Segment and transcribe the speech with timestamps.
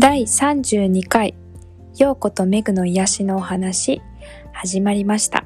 [0.00, 1.34] 第32回
[1.96, 4.00] 陽子とメグの癒しのお話
[4.52, 5.44] 始まりました。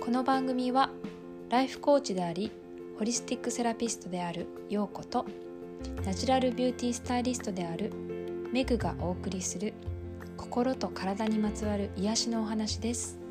[0.00, 0.90] この番組は
[1.50, 2.52] ライフコーチであり
[2.96, 5.26] ホリスティックセラピストである陽子と
[6.04, 7.90] ナチュラルビューティースタイリストである
[8.52, 9.74] メグがお送りする
[10.36, 13.25] 心と体にまつわる癒しのお話です。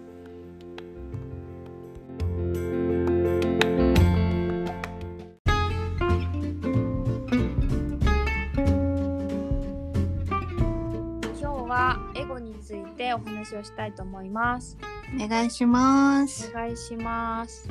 [13.15, 14.77] お話をしたいと思います
[15.13, 16.53] お願いしますお。
[16.53, 17.67] 願いします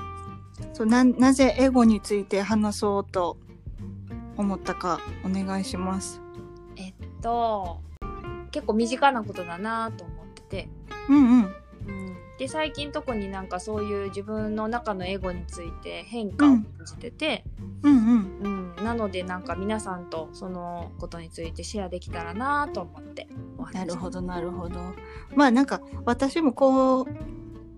[0.72, 3.38] そうななぜエゴについて話そうと
[4.36, 6.20] 思ったかお願いします。
[6.76, 7.80] えっと
[8.50, 10.68] 結構身近なことだなと思ってて
[11.08, 11.54] うんうん。
[12.34, 17.44] うんで最近特になんかそういう自分の中のエゴについて変化を感じてて、
[17.82, 18.40] うんうん。
[18.42, 23.28] うんなのでなんか皆さんとそのことについてシェアできたらなと思って
[23.72, 24.78] なるほどなるほど。
[25.34, 27.06] まあなんか私もこう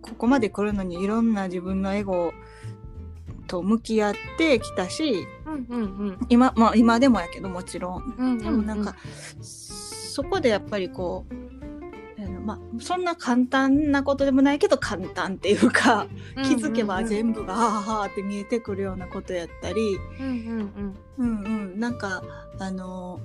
[0.02, 2.32] ここまで来るのにいろんな自分のエゴ
[3.46, 8.14] と向き合ってきたしうんうんうん今まあ今でもやけどもちろん。
[8.18, 8.96] うんでもなんか、
[9.40, 11.45] そこでやっぱりこう
[12.46, 21.44] まあそんな簡単なことでもないけど簡単っていうか、気づけば全部がはあはあって見えてくるようなことやったり、うんうんうん。
[21.44, 22.22] うん、なんか
[22.60, 23.18] あの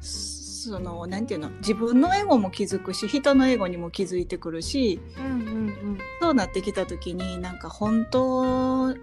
[0.00, 5.98] そのなんていうの自分のエゴも気づくし人のエゴにも気づいてくるしうんうんうん。
[6.20, 8.94] そうなってきた時になんか本当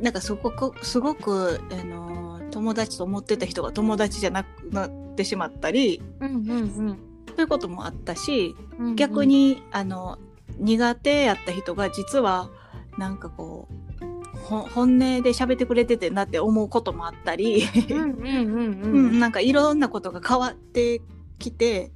[0.00, 6.02] なんかすごくすごくあの友達と思ってた人が友達じゃなくなってしまったり。
[6.20, 6.52] うんうんう
[6.92, 7.09] ん
[7.40, 10.18] そういうこともあったしうん逆にあの
[10.58, 12.50] 苦手やった人が実は
[12.98, 13.66] なんかこ
[14.02, 17.64] うほ本音で喋ってくれててなって思うこともあったり。
[17.90, 21.00] うんうんうんううんん、なんかいろんなことが変わって
[21.38, 21.92] きて、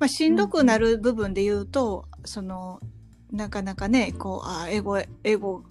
[0.00, 2.80] まあ、しんどくなる部分で言うと、その
[3.30, 5.62] なかなかねこうあー英語英語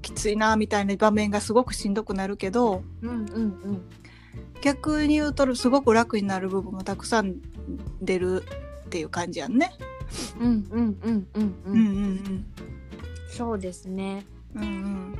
[0.00, 3.82] きついなみたいな場面がすごくしんどくなるけどうんうん
[4.62, 7.36] 逆に言うとすごく楽になる部分もたくさん
[8.00, 8.42] 出る
[8.86, 9.72] っていう感じやんね。
[10.38, 11.72] うんうんうんうんうん。
[11.72, 12.46] ううんんうん。
[13.28, 14.24] そうですね。
[14.54, 15.14] うんうん。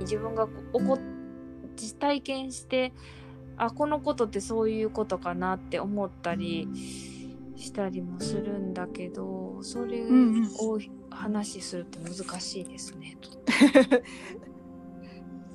[0.00, 1.16] 自分が起こっ
[1.76, 2.92] 実体験して
[3.56, 6.68] あこのことってそういうことかなって思ったり
[7.56, 10.46] したりもするんだけどそれうんうん。
[10.60, 10.78] を
[11.10, 13.16] 話しするって難しいですね。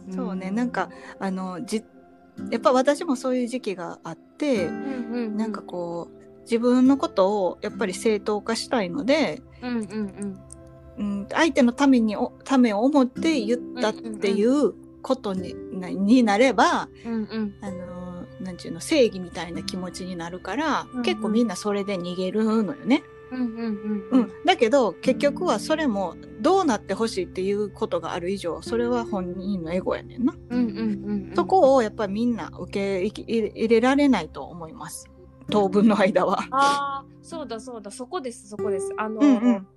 [0.10, 0.90] そうね、なんか
[1.20, 1.84] あのじ
[2.50, 10.40] やっぱ私もそういう時期があって、うんうんうん、なんかこう自分のことをやっぱり正当化したいので、うんうんうん。
[10.98, 17.56] うん、相手のためにおためを思って言ったっていうことに,、なになれば、うんうん。
[17.62, 18.01] あの
[18.42, 23.04] なんていうの正義みたいな気持ちになるから、うんうん結構みんなそれで逃げるのよね。
[23.32, 30.36] うんうんうんうんだけど結局はそれもどうなってほしいっていうことがある以上それは本人のエゴやねんな。
[30.50, 35.10] うんうんうんうんそこをやっぱりみんな受け入れられないと思います。
[35.50, 36.40] 当分の間は。
[36.52, 39.68] ああそうだそうだそこですそこですあの、うんうん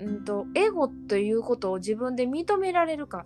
[0.00, 3.24] うんとエゴということを自分で認められるか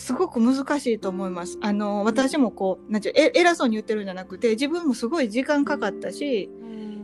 [0.00, 1.58] すごく難しいと思います。
[1.60, 6.50] あの私もこうなんていうえ偉そうに言ってるんじゃなくて自分もすごい時間かかったし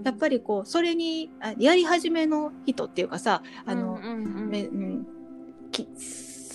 [0.02, 5.06] やっぱりこうそれにあやり始めの人っていうかさあの、うんうんうんめうん、
[5.72, 5.86] き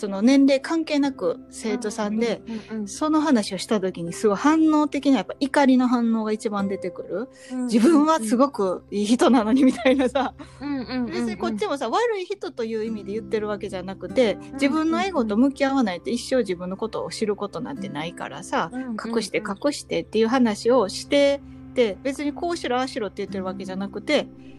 [0.02, 2.42] その年齢関係なく生徒さんで、
[2.72, 7.30] うんうんその話をした時にすごい反応的にはやっぱ怒りの反応が一番出てくる。
[7.52, 11.06] うん自分はすごくいい人なのにみたいなさ、うんうんうんうん。
[11.06, 18.98] 別にこっちもさ悪い人という意味で言ってるわけじゃなくて自分のエゴと向き合わないと一生自分のことを知ることなんてないからさうんうんうん。
[19.16, 21.42] 隠して隠してっていう話をして
[21.76, 24.52] で別にこうしろああしろって言ってるわけじゃなくてうん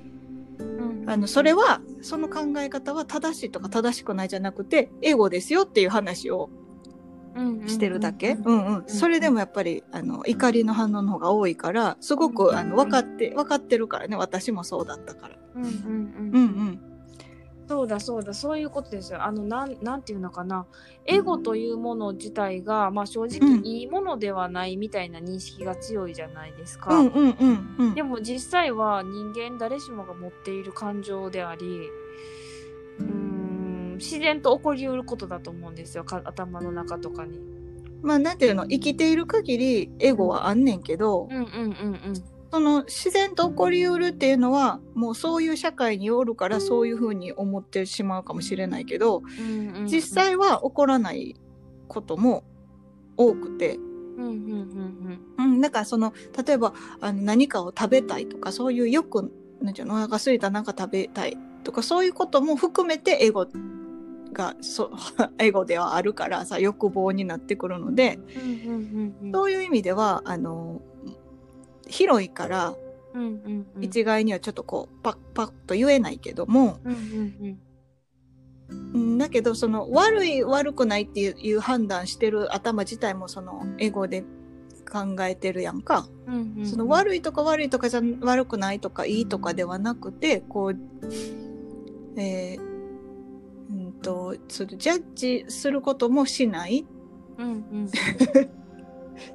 [1.06, 6.50] あのそれはその考え方は正しいとか正しくないじゃなくてエゴですよっていう話を
[7.66, 8.36] してるだけ、
[8.86, 14.16] それでもやっぱりあの怒りの反応の方が多いからすごくあの分かって分かってるからね。
[14.16, 15.36] 私もそうだったから。
[15.54, 16.30] うんうんうん。
[16.34, 16.46] うんう
[16.88, 16.91] ん
[17.68, 19.22] そうだそうだそういうことですよ。
[19.22, 20.66] あのなんなんていうのかな。
[21.06, 23.66] エゴというもの自体が、まあ、正直うん。
[23.66, 27.94] いいものではないみたいな認識が強いじゃないですか、うんうんうんうん。
[27.94, 31.66] でも実際は人間誰しもが持っている感情であり
[32.98, 36.04] うーん自然と起こりうることだと思うんですよ。
[36.04, 37.40] か頭の中とかに。
[38.02, 38.66] まあなんていうの？
[38.66, 49.86] 生きている限りエゴはあんねんけど、うんうんうんその自然と起こりうるっていうのはもうそういう社会におるからそういうふうに思ってしまうかもしれないけどうんうんうん。
[49.86, 51.34] 実際は起こらない
[51.88, 52.44] ことも
[53.16, 54.32] 多くて、うんうん
[55.38, 56.12] うんうん、だからその
[56.46, 59.32] 例えばあの何かを食べたいとかそういうよく
[59.62, 63.46] なんていうのお腹空いたなんか食べたいとかそういうことも含めてエゴ
[64.34, 64.90] がそ
[65.38, 69.32] エゴではあるからさ欲望になってくるのでうんうんうんうん。
[69.32, 70.82] そういう意味ではあの
[71.86, 72.74] 広いから
[73.14, 73.84] うんうんうん。
[73.84, 77.58] 一概にはちょっとこうパッパッと言えないけども、うんうん
[78.94, 79.18] うん。
[79.18, 84.24] だけどその悪い悪くないっていういう判断してる頭自体もそのエゴで
[84.90, 86.08] 考えてるやんか。
[86.26, 86.66] うんうんうん。
[86.66, 90.76] その悪いとか悪いとかじゃ悪くないとかいいとかではなくてこう
[92.16, 92.60] えー
[93.70, 96.86] うんとそのジャッジすることもしない。
[97.38, 97.86] うんうん。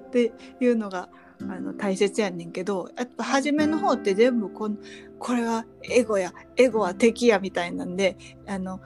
[0.08, 1.10] っていうのが
[1.42, 4.80] あの大切やねんけどやっぱ初めの方って全部こん
[5.20, 8.18] これはエゴやエゴは敵やみたいなんで
[8.48, 8.80] あの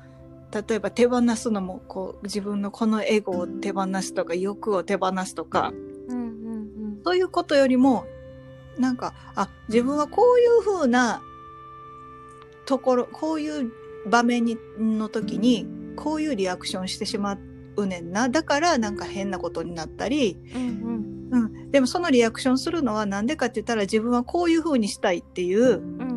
[0.51, 5.71] 例えば手放すのもこう自分のこのエゴを手放すとか欲を手放すとか
[6.09, 6.27] うんうんう
[6.97, 7.01] ん。
[7.05, 8.05] そういうことよりも
[8.77, 11.21] なんかあ自分はこういう風な
[12.65, 13.71] ところこういう
[14.07, 17.37] 場面にの時にこういうリアクションしてしま
[17.75, 18.29] うねんな。
[18.29, 21.10] だからなんか変なことになったり、うんうん、
[21.71, 26.09] でもそのリアクションするのはなんでかって言ったら自分はこういう風にしたいっていううんうん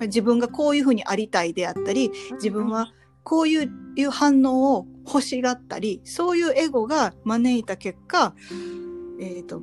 [0.00, 0.06] うん。
[0.06, 2.92] 自分がこういう風にありたいであったりうん自分は
[3.22, 8.34] こういう反応を欲しがったりそういうエゴが招いた結果、
[9.20, 9.60] えー、と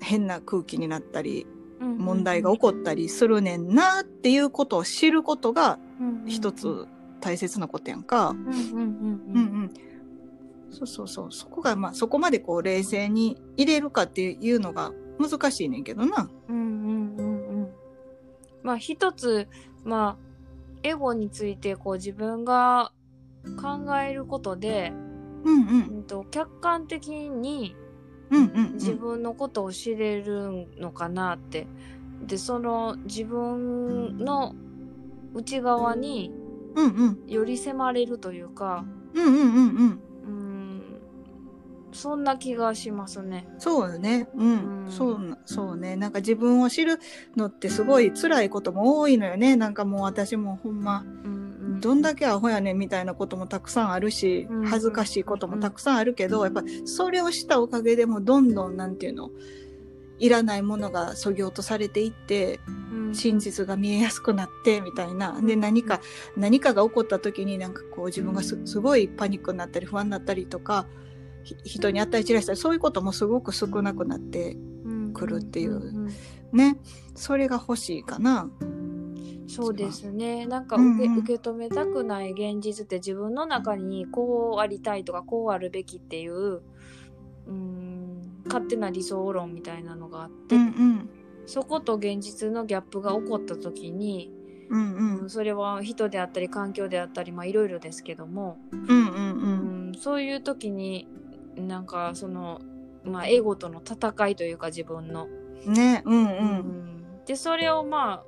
[0.00, 1.46] 変な空気になったり
[1.80, 5.78] 問題が起こったりするねんなっていうことを知ることが
[6.26, 6.86] 一つ
[7.20, 8.30] 大切なことやんか。
[8.30, 8.52] うんうんうん。
[8.52, 9.70] うんうん
[10.74, 11.32] そうそうそう。
[11.32, 16.28] そこがまあそこまでこう冷静に入れるかっていうのが難しいねんけどな。
[16.48, 17.68] うんうんうんうん。
[18.62, 19.48] まあ一つ
[19.84, 20.24] まあ
[20.82, 22.92] エゴについてこう自分が
[23.60, 24.92] 考えることで、
[25.44, 27.76] うんううんん、と客観的に
[28.30, 28.72] うんうんうん。
[28.74, 31.66] 自分のことを知れるのかなって。
[32.26, 34.54] でその自分の
[35.34, 36.32] 内側に
[36.74, 37.26] うんうん。
[37.28, 38.84] より迫れるというか。
[39.14, 40.00] うんうんうんうんうん
[41.94, 43.46] そんな気がしますね。
[43.58, 44.28] そうよね。
[44.34, 44.84] うん。
[44.86, 45.96] うんそうな、そうね。
[45.96, 46.98] なんか自分を知る
[47.36, 49.56] のってすごい辛いことも多いのよね。
[49.56, 51.34] なんかもう私もほんま、うん
[51.74, 59.30] うん、どんだけアホやねんみたいなこともたくさんあるしうん、恥ずかしいこともたくさんあるけど、やっぱそれをしたおかげでもどんどんなんていうの、
[60.18, 65.40] いらないものがそぎ落とされていって、うん真実が見えやすくなってみたいな。
[65.40, 66.00] で、何か、
[66.36, 71.03] 何かが起こった時になんかこう自分がすすごいパニックになったり不安になったりとか、ひ
[71.64, 74.56] 人に与え散らしたり、そういうこともすごく少なくなって
[75.12, 76.10] 来るっていうんん
[76.52, 76.78] ね。
[77.14, 78.50] それが欲しいかな。
[79.46, 80.46] そうですね。
[80.46, 86.62] なんか受け,、うんうん受け止めたくない現実って自分の中にこうありたいとかこうあるべきっていう
[87.46, 91.08] うん勝手な理想論みたいなのがあって、うんうん。
[91.46, 94.32] そこと現実のギャップが起こった時に、
[94.70, 101.06] うんうんうんそれは人であったり環境であったりまあいろいろですけども、うんうんそういう時に
[101.56, 102.60] なんかその、
[103.04, 105.28] まあ、エゴとの戦いというか自分の。
[105.66, 106.56] ねうんううん。
[107.20, 108.24] んでそれをまあ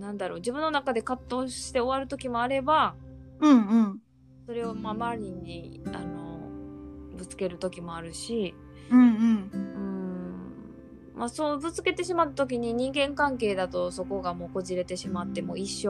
[0.00, 2.94] なんだろう自分の中で葛藤して終わる時もあれば
[3.40, 4.02] うんうん。
[4.46, 6.40] それをまあ周りにあの
[7.16, 8.54] ぶつける時もあるし
[8.90, 9.06] うんうん。
[9.06, 10.52] うん、
[11.16, 15.88] まあ、そうぶつけてしまった時に人間関係だとそこがもうこじれてしまってもう一生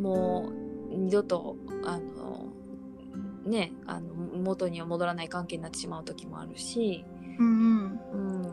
[0.00, 0.50] も
[0.90, 2.46] う二度とあの
[3.44, 4.17] ねあの
[4.48, 7.04] 元には戻らない関係になってしまう時もあるし。
[7.38, 8.52] うんうん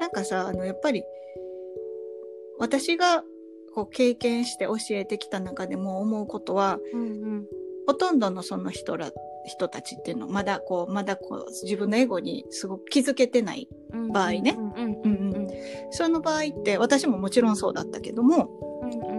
[0.00, 1.04] なんかさあのやっぱり
[2.58, 3.24] 私が
[3.74, 7.46] こう経験して教えてきた中でも思うことはうん
[7.86, 9.10] ほとんどのその人ら
[9.46, 13.68] 人たちっていうのまだこうまだこう自分のエゴにすごく気づけてない
[14.12, 14.56] 場合ね。
[14.58, 15.48] うんうんうん。
[15.90, 18.48] その場合って私ももちろんそうだったけども、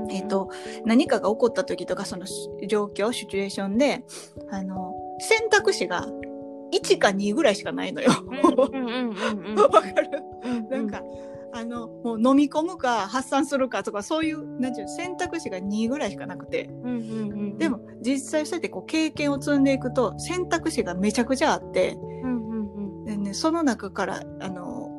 [0.09, 0.49] えっ、と
[0.85, 4.03] 何かが起こった時とかそのし状況シチュエーションで
[4.49, 6.07] あの選択肢が
[6.73, 8.11] 1か2ぐらいしかないのよ。
[8.11, 10.09] わかる？
[10.43, 11.01] うんなんか、
[11.53, 16.69] あのもう飲み込むか発散するかとかそういうなんていうの選択肢が2ぐらいしかなくて。
[16.83, 17.57] うんうんうん。
[17.57, 21.95] でも実際そうやってこう経験を積んでいくと選択肢がめちゃくちゃあって
[23.33, 24.91] その中からあの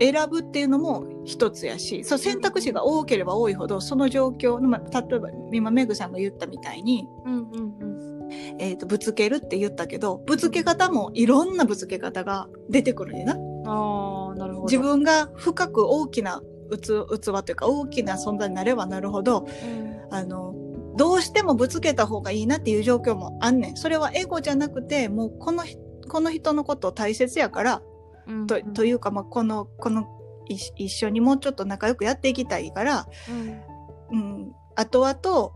[0.00, 7.42] 選ぶっていうのも一つやしそう選択肢が多ければ多いほどその状況、まあ、例えば今メグさんが言ったみたいに、うんうん
[7.80, 8.28] うん
[8.60, 13.32] えー、とぶつけるって言ったけどぶつけ方もいろんなぶつけ方が出てくるんやな。
[13.66, 20.54] ああなるほど自分が深く大きな器器というか大きな存在になればなるほどうんあの
[20.96, 23.76] どうしてもぶつけた方がいいなっていう状況もあんねん。
[23.76, 27.82] それはエゴじゃなくてもうこの人この人のこと大切やから
[28.26, 30.06] うんとというか、まあ、このこの
[30.48, 33.62] い一緒にもうちょっと仲良くやっていきたいから、うん。
[34.10, 35.52] うん、後々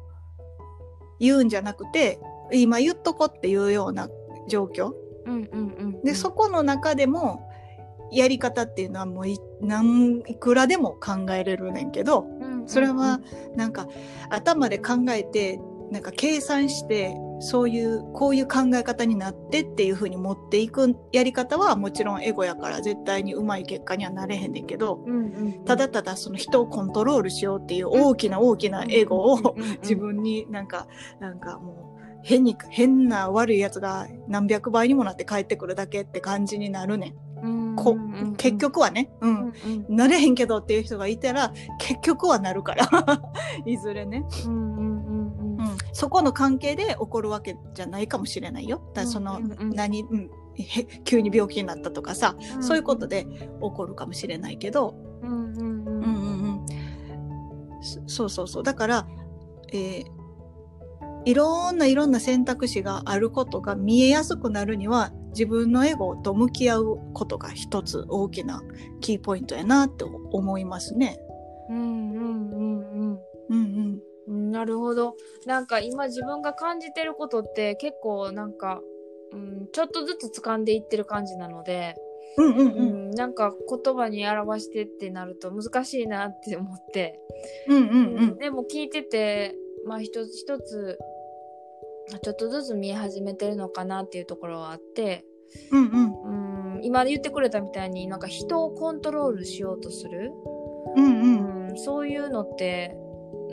[1.18, 2.21] 言うんじゃなくて
[2.52, 4.09] 今言っとこっていうような
[4.49, 4.92] 状況。
[5.25, 7.49] うんうんうんでそこの中でも
[8.11, 12.68] やり方っていうのはもうい何いくらでも考えれるねんけどうん。
[12.68, 13.21] それは
[13.56, 13.87] なんか
[14.30, 25.21] 頭で考えてなんか計算してそういうこういう考え方になってっていう風に持っていくやり方はもちろんエゴやから絶対にうまい結果にはなれへんねんけどうんう
[25.61, 25.65] ん。
[25.65, 30.87] ただただその人をコントロールしようっていう大きな大きなエゴを自分になんか
[31.21, 37.15] なんかもう変に変な悪いやつが何百倍にもなって帰ってくるだけって感じになるねん。
[37.43, 37.97] うんこ
[38.37, 39.53] 結局はね、ううんん
[39.89, 39.97] うん。
[39.97, 42.89] なれへんけどっていう人がいたら結局はなるから。
[43.67, 44.25] いずれね。
[44.47, 44.92] うん、
[45.93, 48.83] そこの関係で起こるわけじゃないかもしれないよ。
[48.95, 56.05] だその、何、うん、へ急に病気になったとかさ、そういうことで起こるかもしれないけど、うんうんうん。
[56.05, 56.09] う
[56.59, 56.67] ん
[58.07, 58.62] そうそうそう。
[58.62, 59.07] だから、
[59.73, 60.23] えー
[61.25, 68.61] いろんないろんな選択肢があることが見えやすくなるには自分のエゴと向き合うことが一つ大きな
[69.00, 71.19] キーポイントやなって思いますね。
[71.71, 73.19] うんうんうんうん。
[73.50, 75.17] うんうんなるほど。
[75.47, 78.81] なんか今自分が感じてることって結構なんか、
[79.33, 81.97] うん、ちょっとずつ掴んでいってる感じなので、
[82.37, 83.11] うんうんうん。
[83.11, 87.21] なんか言葉に表してってなると難しいなって思って、
[87.69, 88.14] うんうん。
[88.14, 90.99] うんでも聞いててまあ一つ一つ
[92.23, 95.25] ちょっとずつ見え始めてるのかなっていうところはあって、
[95.71, 96.76] うんうん。
[96.76, 100.33] うん、今言ってくれたみたいになんか人をコントロールしようとする、
[100.97, 101.69] うんうん。
[101.71, 102.97] うん、そういうのって、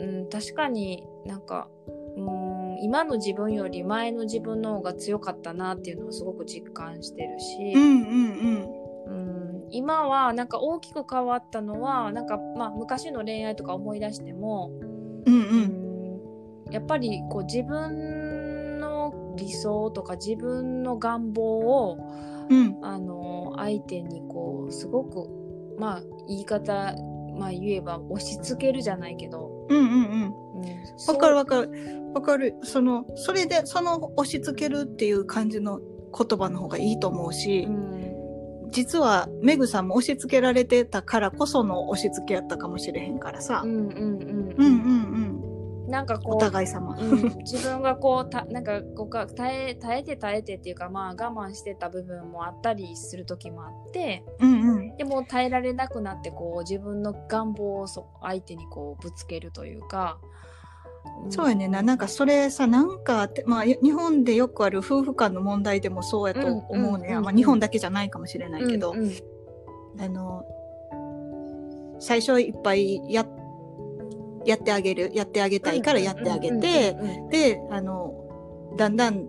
[0.00, 1.68] うん、確かになんか、
[2.16, 14.70] うん、今の自分より前の自分の方が強かったなっていうのをすごく実感してるし、うんうんうん、今はなんか大きく変わったのはなんか、まあ、昔の恋愛とか思い出しても、
[15.26, 21.98] うんううんん、やっぱりこう自分の理想とか自分の願望を
[22.50, 22.78] うん。
[22.82, 25.28] あの相手にこうすごく
[25.78, 26.94] まあ言い方、
[27.38, 29.92] まあ、言えば押し付けるじゃないけど、うんうんうん。
[29.92, 31.70] うん、わかるわかる。
[32.14, 32.56] わかる。
[32.62, 38.70] そのそれでその押し付けるっていう感じの言葉の方がいいと思うし、うん。
[38.70, 43.78] 実はメグさんも押し付けられてたからこその押し付けやったかもしれへんからさ、うんうん。
[43.78, 45.39] うんうんうん
[45.90, 54.96] なんかこうお互い様、うん、自分がこうたなんかこうか耐え耐えて耐えてっていうかまあ我慢してた部分もあったりする時もあってうんうん。
[54.96, 60.18] でも耐えられなくなってこう自分の願望をそ相手にこうぶつけるというか、
[61.26, 61.32] ん。
[61.32, 61.66] そうやね。
[61.66, 70.00] んななんかそれさなんかまあ日本でよくある夫婦間の問題でもそうやと思うね、まあ、日本だけじゃないかもしれないけど、うんうん。
[70.00, 70.44] あの
[71.98, 73.26] 最初いっぱいや
[74.46, 76.96] やってあげるやってあげたいからやってあげて、
[77.30, 78.14] であの
[78.76, 79.26] だんだん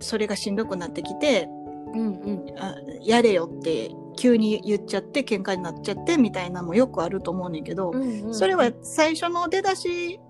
[0.00, 1.48] それがしんどくなってきて
[1.94, 2.44] うんうん。
[2.58, 8.34] あやれよって急に言っちゃって喧嘩になっちゃってみたいなのもよくあると思うねんけど、うんうんうん。
[8.34, 10.20] それは最初の出だし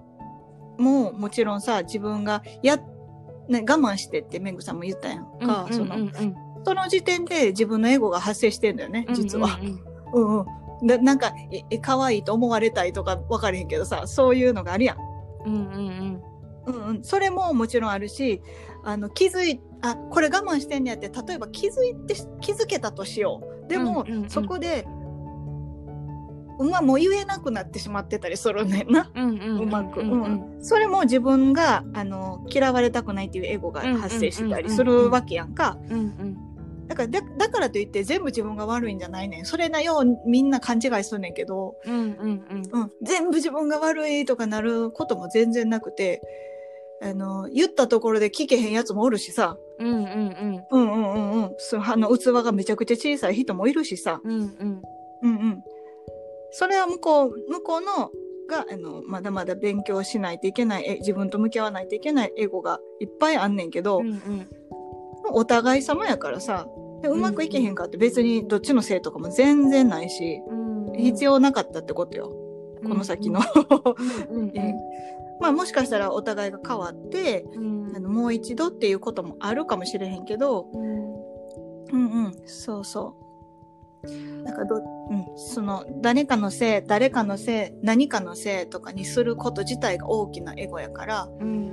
[0.79, 2.77] ももちろんさ自分がや、
[3.49, 9.59] ね、我慢してってメグさんも言ったやんか、その時点で自分のエゴが発生してんだよね実は。
[9.63, 9.81] うんうん。
[10.13, 14.99] うんうんななんかええ可愛いと思われたいとか分かれへんけどさそういうのがあるやん。
[15.47, 16.23] うんうんうん。
[16.67, 18.43] うんうん、それももちろんあるし
[18.83, 23.69] あの気づいあこれ我慢してんねやって例えば気づいて気づけたとしよう。
[23.69, 24.31] でも、うんうんうん。
[24.31, 24.85] そこで、
[26.59, 29.11] まあ、もう言えなくなってしまってたりするねんな。
[29.15, 30.23] うんうんうまく、うんうん。
[30.23, 35.79] うんそれも自分があの嫌われたくないっていうエゴが発生したりするわけやんか。
[35.89, 36.46] うんうん
[36.87, 39.45] だからだだからといって全部自分が悪いんじゃないねん。
[39.45, 42.11] それなようみんな勘違いすんねんけど、うんうん
[42.73, 42.81] うん。
[42.81, 46.23] うん、全部自分が悪いとかなることも全然なくて。
[47.03, 49.57] あの言ったところで聞けへんやつもおるしさ。
[49.79, 50.65] うんうん。
[50.71, 51.55] うんうんうんうん。
[51.59, 54.21] そうあの器がめちゃくちゃ小さい人もいるしさ。
[54.25, 54.83] うんうん。
[55.23, 55.63] うんうん。
[56.53, 58.11] それは向こう向こうの
[58.49, 64.49] があのまだまだ勉強しないといけないえ自分と向き合わないといけないエゴがいっぱいあんねんけど、うんうん。
[65.33, 66.67] お互い様やからさ
[67.07, 72.33] でうまくいけへんかって別にどっちのせいとかも全然ないし、うん必要なかったってことよ。
[72.83, 73.41] この先の。
[75.41, 77.93] まあもしかしたらお互いが変わって、うん。
[77.95, 81.15] あのもう一度っていうこともあるかもしれへんけど、うん。
[81.93, 83.15] うんうん、そうそ
[84.05, 84.43] う。
[84.43, 91.67] なんかど、うん、その誰かのせい、誰かのせい、何かのせいとかにすること自体が大きなエゴやから、うん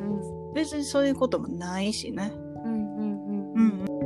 [0.53, 2.31] 別にそういうこともないしね。
[2.65, 3.53] うんうん。
[3.53, 4.02] うんうん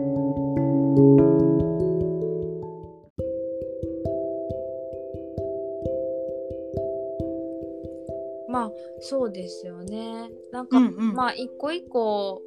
[8.49, 12.41] まあそうですよねなんか、うんうんまあ一個一個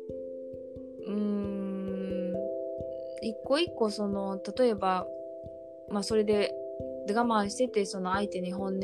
[1.07, 2.33] うーん
[3.23, 5.07] 一個一個その例えば
[5.93, 6.53] まあそれで
[7.09, 8.81] 我慢しててその相手に本音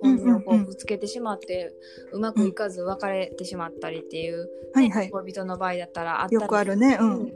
[0.00, 1.72] 本音をぶつけてしまって、
[2.12, 5.10] うまくいかず別れてしまったりっていう、はいはい。
[5.10, 6.98] 恋人の場合だったらあったりよくあるね。
[7.00, 7.32] うん。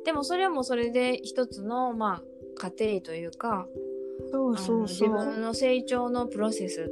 [0.00, 2.22] うんでもそれもそれで一つのまあ
[2.56, 3.66] 過程というか
[4.30, 5.08] そうそうそう。
[5.08, 6.90] 自分の成長のプロセス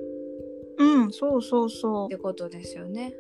[0.79, 3.13] うん、そうそうそってことですよね。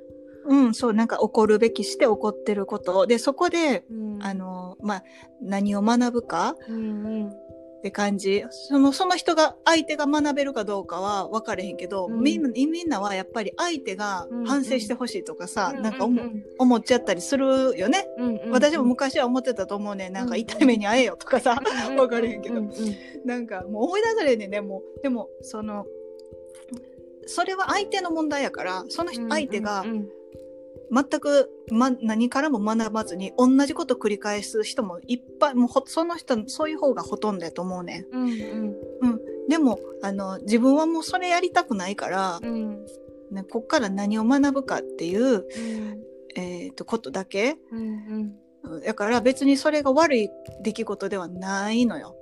[0.47, 0.54] う。
[0.54, 3.07] うん、そう、なんか起こるべきして起こってること。
[3.07, 5.04] で、そこで、うんあの、まあ、
[5.42, 7.33] 何を学ぶかうんうん
[7.78, 8.44] って感じ。
[8.50, 12.23] その、その人が、相手が学べるかどうかは分かれへんけど、うん。
[12.23, 18.08] みんな、はやっぱり相手が反省してほしいとかさ、なんか思,、うん思っちゃったりするよね。
[18.18, 20.11] うんうん私も昔は思ってたと思うね。
[20.11, 22.56] なんか痛い目に遭えよとかさ、うん分かれへんけど。
[22.56, 22.73] うんうん
[23.25, 25.02] なんかもう思い出されんねんね、もう。
[25.02, 25.87] でも、その、
[27.26, 30.08] それは相手の問題やから、その人相手がうんうん
[30.90, 38.16] 全く、ま、何からも学ばずに同じこと繰り返す人もいっぱい、もうほその人、そういう方がほとんどやと思うねん。
[38.16, 38.28] うん
[39.02, 42.85] うんでも、あの、自分はもうそれやりたくないから、うん
[43.30, 46.02] ね、こっから何を学ぶかっていう、うん
[46.35, 47.57] えっ、と、ことだけ。
[47.73, 48.35] うんうん
[48.85, 50.30] だから別にそれが悪い
[50.62, 52.18] 出来事ではないのよ。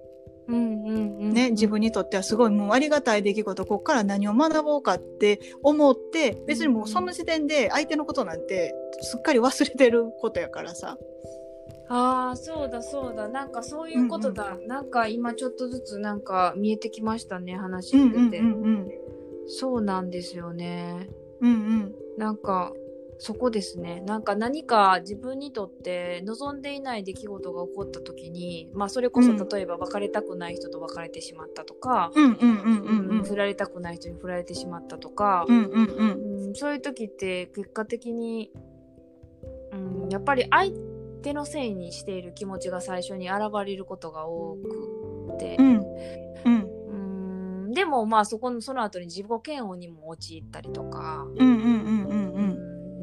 [0.49, 10.97] うんうんうんね、自分にとってはすごいもうありがたい出来事、こっから何を学ぼうかって思って、別にもうその時点で相手のことなんてすっかり忘れてることやからさ。
[11.89, 13.28] ああそうだそうだ。
[13.28, 18.89] なんかそういうことだ、なんか今ちょっとずつなんか見えてきましたね話うんしてて、うんうん。
[19.47, 21.09] そうなんですよね。
[21.41, 21.50] うん。
[21.50, 21.95] うん。
[22.17, 22.73] なんか
[23.19, 32.13] そこですねなんか何か自分にとって望んでいない出来事が起こった時にまあそれこそうん例えば別れたくない人と別れてしまったとか。
[33.26, 36.47] 振られたくない人に振られてしまったとか、うんうんうん。
[36.49, 38.50] うんそういう時って結果的に、
[39.73, 40.73] うん、やっぱり相
[41.23, 45.67] 手のせいにしている気持ちが最初に現れることが多くてう、ん。
[46.45, 46.71] うん。
[46.91, 46.93] う
[47.71, 51.26] んでもまあそこのその後に自己嫌悪にも陥ったりとか、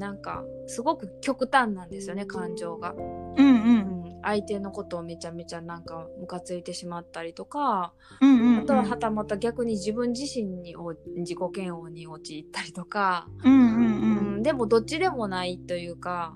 [0.03, 3.39] なんかすごく極端なんですよね感情が、うんう。
[3.39, 3.77] うん
[4.17, 8.59] ん、相手のことをめちゃめちゃなんかムカついてしまったりとか、うんうん。
[8.59, 14.37] あとははたまた逆に自分自身にお自己嫌悪に陥ったりとか、うんうんううん。
[14.39, 16.35] ん、でもどっちでもないというか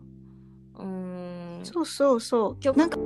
[0.80, 2.60] うんそうそうそう。
[2.62, 2.98] 極なんか、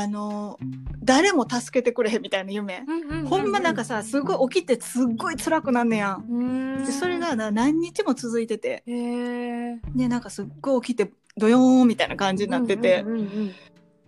[0.00, 0.58] あの、
[1.02, 2.84] 誰も助けてくれへんみたいな夢。
[3.28, 6.26] ほんまなんかさ、すごい起きてすっごい辛くなんねやん。
[6.26, 6.42] う
[6.80, 6.84] ん。
[6.86, 13.52] でそれがな何日も続いてて、で、なんかすっごい起きて、ドヨーンみたいな感じになってて、うんうんうん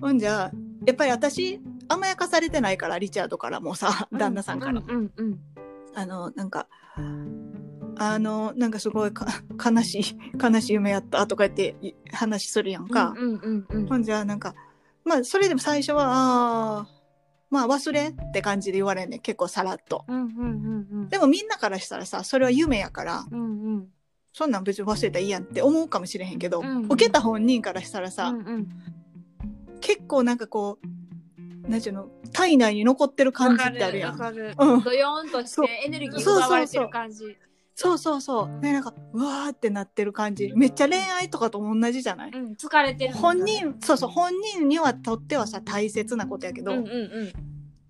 [0.00, 0.50] ほんじゃ、
[0.84, 4.18] やっぱり私、甘やかされてないから、リチャードからもさ、うん。
[4.18, 4.80] 旦那さんから。
[4.80, 5.38] うんうんうん
[5.94, 6.68] あの、なんか、
[7.98, 9.26] あの、なんかすごいか
[9.62, 10.04] 悲しい、
[10.42, 13.14] 悲しい夢やったとか言ってい話するやんか。
[13.16, 13.86] うんうんうん。
[13.86, 14.54] ほんじゃ、なんか、
[15.04, 16.86] まあ、それでも最初は、ああ、
[17.50, 19.20] まあ忘れって感じで言われんねん。
[19.20, 20.04] 結構さらっと。
[20.08, 21.08] うんうんうんうん。
[21.08, 23.44] でもみんなからしたらさ、それは夢やから、うんう
[23.78, 23.88] ん。
[24.32, 26.84] そんなん別に忘れたらいいやんって思うかもしれへんけど、うんうん。
[26.86, 28.68] 受けた本人からしたらさ、うんうん。
[29.80, 34.12] 結構なんかこう、なんていうの、体内に残ってる感じってあるやん。
[34.12, 34.82] わかるわうん。
[34.82, 37.18] かるドヨーンとしてエネルギー奪われてる感じ。
[37.18, 37.51] そうそうそう。
[38.60, 40.52] ね、なんか、うわーってなってる感じ。
[40.54, 42.30] めっちゃ恋愛とかと同じじゃない？
[42.32, 46.90] うん疲れてる本人、そうそう、本人にはとってはさ、大切なことやけど、うんうんう
[47.24, 47.32] ん。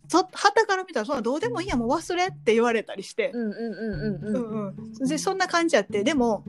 [0.09, 4.37] そはたから見たら、そどうでもいいや、もう忘れって言われたりして、うんうんうんうんうん。
[4.37, 5.09] うんうん。
[5.09, 6.45] で、そんな感じやって、でも、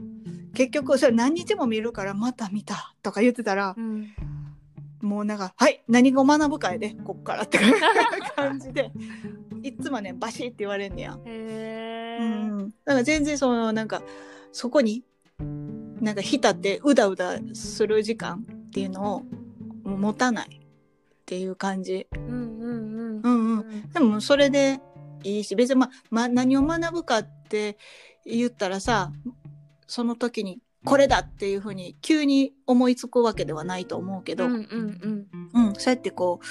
[0.54, 4.14] 結局、それ何日も見るから、また見たとか言ってたらう、ん
[5.04, 7.58] もうなんか、はい、何を学ぶかやで、こっからって
[8.36, 8.90] 感じで、
[9.62, 11.18] いっつもね、バシッって言われんねや。
[11.24, 12.70] へえうん。
[12.84, 14.02] だから全然その、なんか、
[14.52, 15.04] そこに、
[16.00, 19.16] なんか浸ってうだうだする時間っていうの
[19.84, 22.06] を持たないっていう感じ。
[22.14, 23.90] うんうんうんうんうん。
[23.90, 24.80] でもそれで
[25.22, 27.78] いいし、別にまあ、まあ、何を学ぶかって
[28.24, 29.12] 言ったらさ
[29.86, 36.46] その時にこれだっていうふうに急に思いつくわけではないと思うけど、うんうんうん、そうやってこう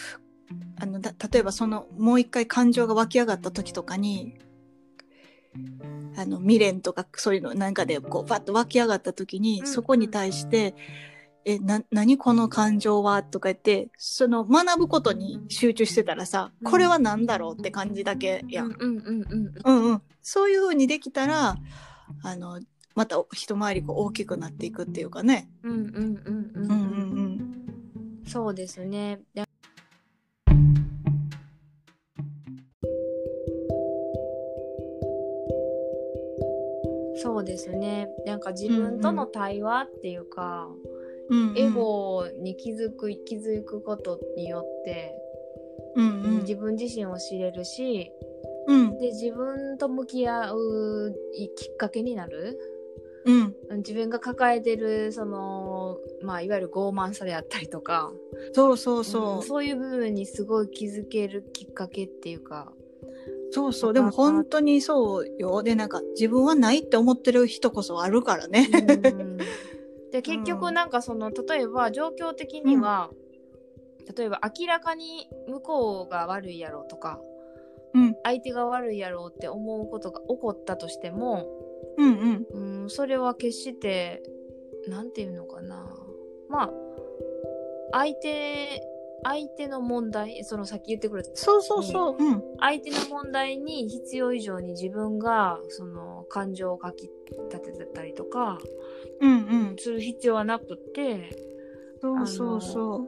[0.82, 4.38] あのだ例えばそのもう一回感情が湧き上がった時とかに
[6.18, 10.76] あの未練とかそういうのなんかでこうパッと湧き上がった時に、うんそこに対して
[11.46, 16.72] 「えな何この感情は?」とか言ってその学ぶことに集中してたらさ、うん。
[16.72, 18.68] これは何だろうって感じだけやん。
[18.68, 19.54] うんうんうんうん。
[19.64, 21.58] うんうん、そういう風にできたら
[22.24, 22.60] あの
[22.96, 25.50] また一回りこう大きくなっていくっていうかね。
[25.64, 26.22] うんうんうんうん
[26.56, 29.20] うんうんうんそうですね。
[29.34, 29.44] で
[37.22, 38.10] そうですね。
[38.26, 45.16] なんか自分との対話っていうか、うんうんエゴに気づく気づくことによって、
[45.96, 48.12] うんうん自分自身を知れるし、
[48.68, 51.16] うんで自分と向き合う
[51.56, 52.60] きっかけになる。
[53.26, 53.78] うん。
[53.78, 58.12] 自分が抱えてるそのまあいわゆる傲慢さであったりとか、
[58.54, 62.72] そうそうそう、うんそういう部分にすごい気づけるきっかけっていうか。
[63.52, 63.94] そうそう。
[63.94, 65.64] でも本当にそうよ。
[65.64, 68.68] でなんか自分はないって思ってる人こそあるからね。
[68.72, 69.38] うん。
[70.12, 70.44] で結 うん。
[70.44, 73.12] 局なんかその例えば状況的には、
[74.18, 77.22] 例えば明らかに向こうが悪いやろうとか
[77.94, 78.16] うん。
[78.24, 81.48] 相手が悪いやろうって思うことが起こったとしても、
[81.98, 84.24] うんうんうん、それは決して
[84.88, 85.86] なんていうのかな
[86.50, 86.72] まあ
[87.92, 88.82] 相手
[89.26, 92.18] 相手の問題そのさっき言ってくれたそうそうそう。
[92.20, 97.10] うん相手の問題に必要以上に自分がその感情をかき
[97.52, 98.60] 立ててたりとか
[99.22, 99.76] うんうん。
[99.78, 101.30] する必要はなくって
[102.02, 103.08] そうそうそ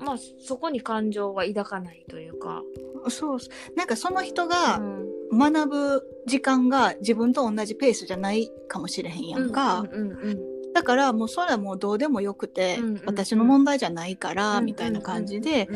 [0.00, 2.62] まあそこに感情は抱かないというか、
[3.04, 3.10] う。
[3.10, 3.38] そう
[3.76, 9.84] なんかその人うがん、学ぶ時間が自分と同じペースじゃないかもしれへんやんか。
[10.72, 15.68] だからもうそれはもうどうでもよくて、私の問題じゃないから、うんみたいな感じで、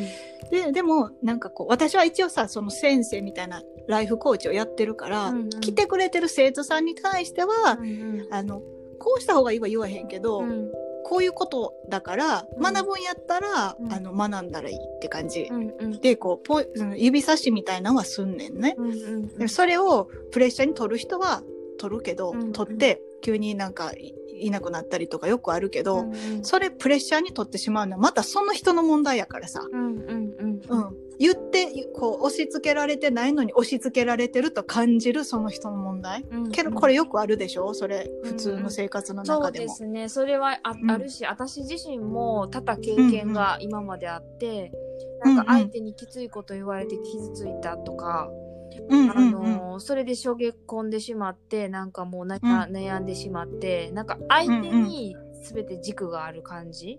[0.51, 5.51] ででもなんかこう私は一応さその先生みたいなライフコーチをやってるから、うんうん。
[5.51, 7.89] 来てくれてる生徒さんに対しては、うん
[8.21, 8.35] うん。
[8.35, 8.61] あの
[8.99, 10.71] こうした方がいいは言わへんけど、うん
[11.05, 12.63] こういうことだからうん。
[12.75, 13.93] 学ぶんやったら、うん。
[13.93, 16.01] あの学んだらいいって感じ、うんうん。
[16.01, 18.75] でこうポイその指差しみたいなのはすんねんね。
[18.77, 21.43] うんうんでそれをプレッシャーに取る人は
[21.79, 23.93] 取るけど、うん取って急になんか
[24.35, 26.45] いいなくなったりとかよくあるけど、うんうん。
[26.45, 30.61] それプレッシャーに取ってしまうのはまたその人の問題やからさ、うんうんうん。
[30.69, 36.25] うん、言ってこう押し付けられてないのに押し付けられてると感じるその人の問題。
[36.31, 37.75] うんけどこれよくあるでしょ？
[37.75, 39.67] それ普通の生活のそう中でも。
[39.67, 40.09] ですね。
[40.09, 44.85] それはあ,、うんあるし私自身も多々経験が今まであって、うん
[45.25, 48.44] なんか相手にきついこと言われて傷ついたとか、あうんうん
[48.89, 52.43] うんのそれで衝撃込んでしまってなんかもうな、うん。
[52.75, 56.99] 悩んでしまってなんか相手に全て軸がある感じ、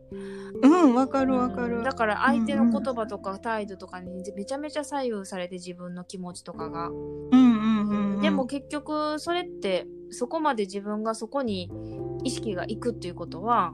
[0.61, 1.77] うんわかるわかる。
[1.77, 11.71] うんだから相手の言葉とか態度とかにめちゃめちゃ左右されて自分の気持ちとかが、うんうんうんうん、でも結局それってそこまで自分がそこに
[12.23, 13.73] 意識がいくっていうことは、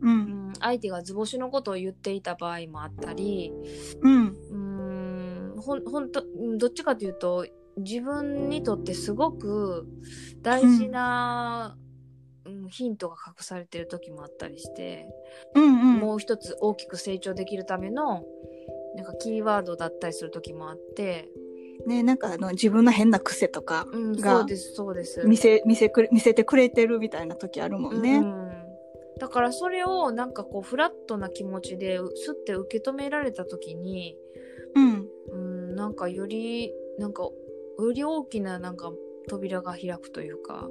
[0.00, 0.18] ううん
[0.50, 3.52] ん、相手が図星のことを言っていた場合もあったり
[4.00, 4.26] うん。
[4.28, 4.73] うーん
[5.64, 7.46] ほんほんとうんどっちかというと
[7.76, 9.86] 自分にとってすごく
[10.42, 11.84] 大事な、うん
[12.68, 15.06] ヒントが隠されてる時もあったりして、
[15.54, 18.22] うんうんもう一つ大きく成長できるための
[18.96, 21.28] なんかキーワードだったりする時もあって、
[21.86, 24.44] ねなんかあの自分の変な癖とかうん、が。
[25.24, 28.18] 見せ見せくれ見せてくれてるみたいな時あるもんね。
[28.18, 28.44] うん
[29.18, 34.16] だからそれをなんかこうフラットな気持ちですって受け止められた時に、
[34.74, 34.88] うんう
[35.74, 38.92] ん、なんかよりなんかより大きななんか
[39.28, 40.68] 扉が開くというか。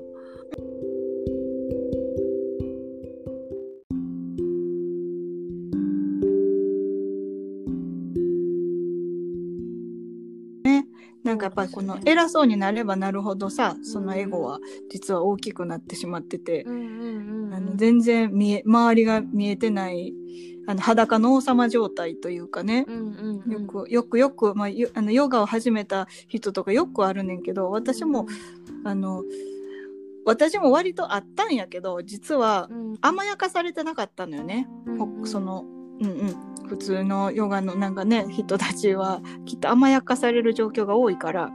[11.23, 17.53] なんかやっぱりこの偉そうになればなるほどさそのエゴは実は大きくなってしまってて、うんうんうんうん。
[17.53, 20.13] あの全然見え周りが見えてない
[20.65, 23.51] あの裸の王様状態というかね、うんうんうん。
[23.51, 28.27] よくよくよく、まあ、よあのヨガを始めた人とかよくあるねんけど私も、
[28.83, 29.23] あの
[30.25, 32.97] 私も割とあったんやけど実はうん。
[33.01, 34.67] 甘やかされてなかったのよね。
[34.97, 35.27] ほうん。
[35.27, 35.65] その
[35.99, 36.67] うんうん。
[36.67, 41.51] 普通のヨガのなんかね人たちはきっと甘やかされる状況が多いから。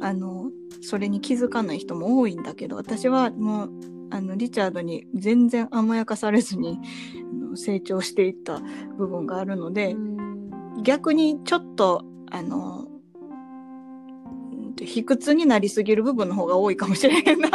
[0.00, 0.50] あの
[0.80, 3.70] それに気づかない人も多いんだけど私はもう
[4.10, 6.78] あのリチャードに全然甘やかされずに
[7.58, 8.60] 成長していった
[8.96, 10.82] 部分があるので、うん。
[10.82, 12.86] 逆にちょっとあの
[14.80, 17.50] 卑屈になりすぎる部分の方が多いかもしれへんな。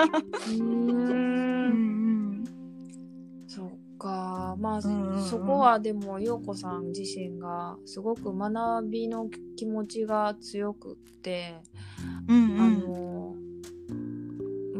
[4.03, 4.55] か。
[4.59, 5.23] まあ、うんうんうん。
[5.23, 11.55] そこはでも陽子さん自身がすごく学びの気持ちが強くって、
[11.99, 12.79] あうんうん。
[12.81, 13.35] の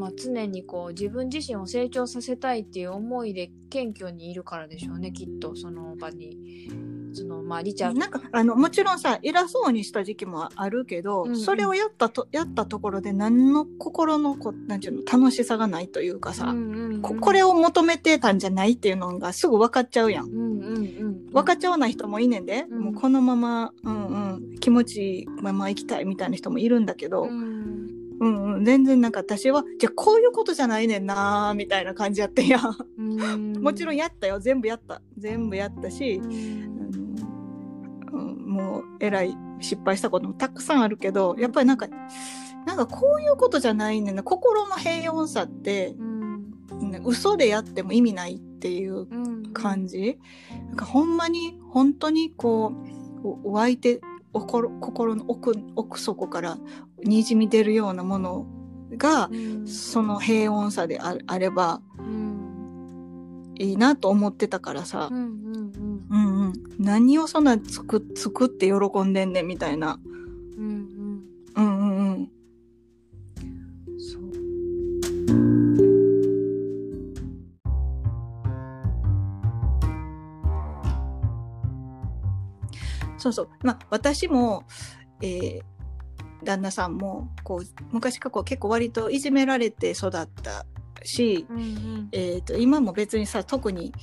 [0.04, 6.70] まあ、常にこう自分自身を成長させたいっていう思いで謙虚にいるからでしょうねきっとその場に。
[7.14, 8.00] そのまあリチャード。
[8.00, 11.40] なんかあのもちろんさ偉そうにした時期もあるけど、うんうん。
[11.40, 20.26] それをやったとやったところで何の心のこなんていうの楽しさがないというかさ、うんうんうんここれを求めてたんじゃないっていうのがすぐ分かっちゃうやん。
[20.26, 22.82] うんうんうん分かっちゃわない人もいいねんで、うん。
[22.82, 32.60] もうこのまま、うんうん、気持ちいいまま行きたいみたいな人もいるんだけど、うんうんうん、全然なんか私はじゃあこういうことじゃないねんなーみたいな感じやってんや。
[32.60, 32.76] ん。
[32.98, 33.62] うん。
[33.62, 34.40] もちろんやったよ。
[34.40, 36.28] 全部やった全部やったしう、
[38.18, 41.88] んもうえらい失敗したこともたくさんあるけどやっぱりなんか
[42.66, 44.24] なんかこういうことじゃないねんな。
[44.24, 46.92] 心の平穏さって、うん。
[46.92, 49.44] ね嘘でやっても意味ないっていううん。
[49.54, 50.18] 感じ、
[50.68, 52.74] なんかほんまに本当にこ
[53.24, 54.02] う湧いて
[54.34, 56.58] 心心の奥奥底から
[57.04, 58.46] にじみ出るようなもの
[58.98, 65.10] がうんその平穏さでああればうんいいなと思ってたからさ。
[65.12, 65.74] う、んうん
[66.10, 66.46] うん。
[66.46, 70.00] うん、何をそんな作作って喜んでんねんみたいな、
[70.58, 70.88] うん。
[71.56, 71.83] うんうん
[83.24, 84.66] そうそうまあ私も、
[85.22, 85.62] えー
[86.44, 90.66] 旦那さんもこう昔からこう結構割といじめられて育った
[91.04, 93.94] し、うんうんえー、と今も別にさ特に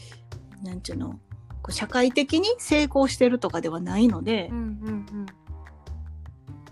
[0.62, 1.20] なんちゅうの
[1.62, 5.26] こう社会的に成功してるとかではないのでう、んうん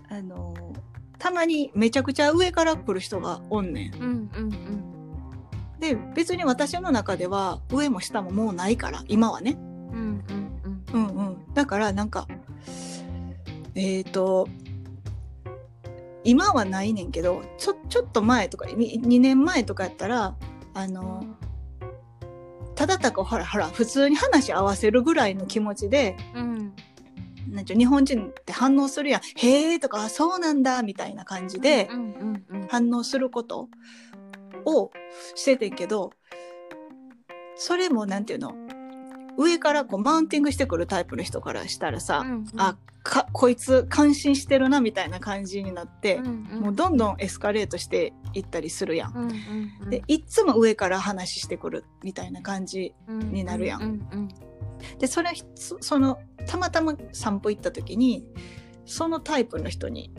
[0.09, 0.55] あの
[1.19, 3.95] たまにめちゃくちゃ上から来る人がおんねん。
[3.95, 4.95] うんうんうん
[5.79, 9.57] で別に私の中では上も下ももうないから今はね。
[10.93, 11.53] うんうん。
[11.53, 12.27] だからなんか
[13.75, 14.47] えっ、と
[16.23, 20.35] 今はないねんけどちょちょっと前とか 2, 2年前とかやったら
[20.73, 21.25] あの
[22.75, 26.73] ただたかほらほら普通に話合わせるぐらいの気持ちでうん。
[27.47, 31.89] なん日本人って反応するやん「へえ」とかあ「そうなんだ」みたいな感じで
[32.69, 33.69] 反応すること
[34.65, 34.91] を
[35.35, 36.13] しててんけど
[37.55, 38.53] それもなんていうの
[39.37, 46.61] 上からこうマウンティングしてくるタイプの人からしたらさ、うんあかこいつ感心してるなみたいな感じになってう、んうん。
[46.61, 49.13] もうどんどんエスカレートしていったりするやん。
[49.15, 49.31] うんうん
[49.83, 49.89] うん。
[49.89, 54.27] でいっつも上から話してくるみたいな感じになるやんうんうん。
[54.99, 58.27] でそれそそのたまたま散歩行った時に
[58.85, 60.11] そのタイプの人に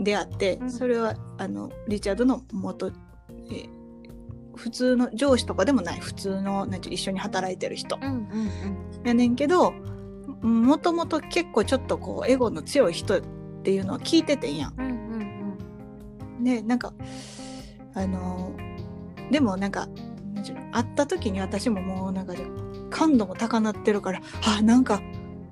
[0.00, 0.70] 出会って、うん。
[0.70, 3.83] それはあのリチャードの元、えー
[4.56, 6.00] 普通の上司とかでもない。
[6.00, 7.98] 普通のなんて一緒に働いてる人。
[9.04, 9.72] やねんけど
[10.42, 13.22] もともと結構ちょっとこうエゴの強い人っ
[13.62, 15.54] ていうのは聞いててんやん。
[16.42, 16.92] でなんか
[17.94, 18.52] あの
[19.30, 19.88] でもなんか
[20.72, 22.34] 会った時に私ももうなんか
[22.90, 24.20] 感度も高鳴ってるから
[24.58, 25.00] あなんか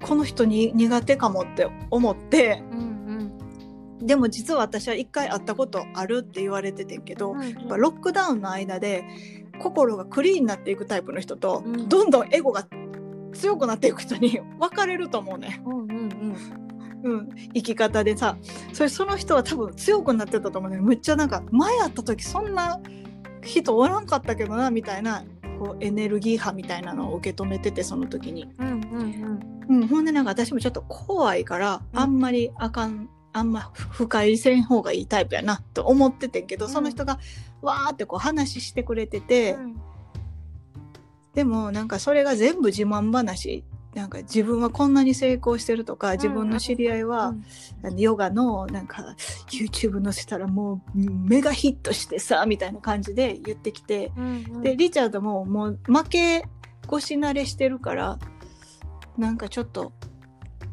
[0.02, 2.91] この人に苦手かもって思ってうんうん
[4.02, 9.04] でも実は私は一回会ったことあるって言われててんけど、うんやっぱロックダウンの間で
[9.62, 11.88] 心がクリーンになっていくタイプの人と、うん。
[11.88, 12.66] どんどんエゴが
[13.32, 16.36] 強くなっていく人に 分かれると思うね、うんうん
[17.04, 18.36] うん、生き方でさ。
[18.72, 22.80] それその人は多分強くなってたと思うねむっちゃなんか前会った時そんな
[23.42, 25.24] 人おらんかったけどなみたいな
[25.58, 28.80] こうエネルギー波みたいなのを受け止めててその時に、うんうん
[29.68, 29.82] うん。
[29.82, 31.98] うん、ほんでなんか私もちょっと怖いからうん。
[31.98, 36.70] あんまりあかんあんま深入りせん方がいいタイプやなと思っててんけど、うん。
[36.70, 37.18] その人が
[37.62, 39.80] わーってこう話してくれてて、うん。
[41.34, 43.64] でもなんかそれが全部自慢話
[43.94, 47.44] なんか自分はこんなに成功してるとか自分の知り合いは、うん。
[47.84, 49.16] あのヨガのなんか
[49.50, 54.62] YouTube 載せたらもうメガヒットしてさみたいな感じで言ってきてうんうん。
[54.62, 56.44] でリチャードももう負け
[56.86, 58.18] 腰慣れしてるから
[59.16, 59.92] なんかちょっと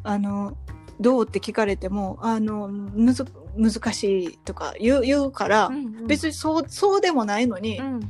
[0.02, 0.56] あの
[1.00, 3.24] どうって聞かれてもあのむず
[3.56, 6.06] 難しいとか言う言うから、うんうん。
[6.06, 8.00] 別にそうそうでもないのに、うん。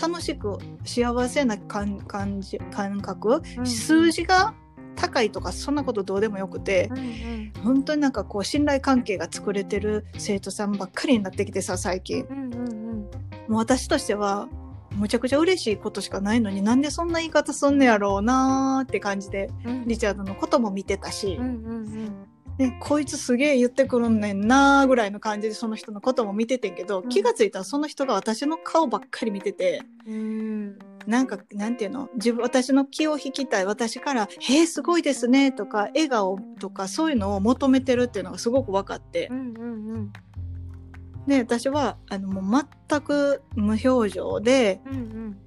[0.00, 4.54] 楽しく幸せな感感じ感覚、うん数字が
[4.94, 7.52] 高いとかそんなことどうでもよくてう、んうん。
[7.64, 12.24] 本当になんかこう信頼関係が作れてる生徒さんばっかりになってきてさ最近。
[12.30, 13.10] うんうん。
[13.48, 14.48] もう私としては
[14.92, 19.86] むちゃくちゃ嬉しいことしかないのになんでそんな言い方すんねやろうなーって感じでうん。
[19.86, 22.26] リチャードのことも見てたしうん、うん
[22.58, 27.08] ね、こいつすげえ言ってくるんねんなーぐらいの感じでその人のことも見ててんけど、うん。
[27.08, 32.10] 気がついたらその人が私の顔ばっかり見ててうんなんかなんていうの？
[32.16, 33.64] 自分私の気を引きたい。
[33.64, 39.28] 私から「へえすごいですね」とか笑顔とかそういうのを求めてるっていうのがすごく分かって。
[39.30, 40.12] うんうん
[41.28, 45.38] で私はあのもう全く無表情でうんうん。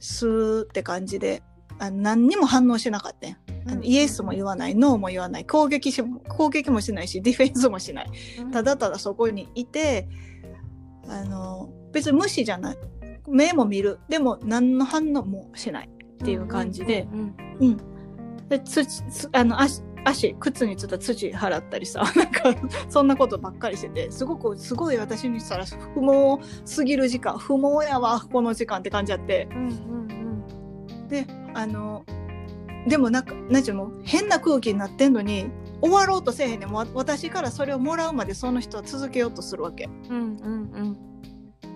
[0.00, 1.42] スーって感じで
[1.78, 3.36] あの何にも反応しなかったん。
[3.70, 8.10] あのイエスも言わないノーも言わない攻撃し攻撃もしないしディフェンスもしない。
[8.52, 10.08] ただただそこにいて
[11.06, 12.78] あの別に無視じゃない。
[13.28, 13.98] 目も見る。
[14.08, 17.76] でも何の反応もしないっていう感じで、うんうん
[18.48, 18.62] で
[19.32, 22.54] あの足足靴についた土払ったりさ なんか
[22.88, 29.48] そんなことばっかりしててすごくすごい私にしたら不毛すぎる時間不毛やわこの時間って感じやって。
[29.52, 29.70] うんう
[30.04, 30.08] ん
[31.08, 32.04] であの
[32.86, 35.46] でもなんか何ていうの変な空気になってんのに
[35.80, 39.88] 終わろうとせえへんねう私からそれをもらうまでその人は続けようとするわけ。
[40.08, 40.98] うんうんうん。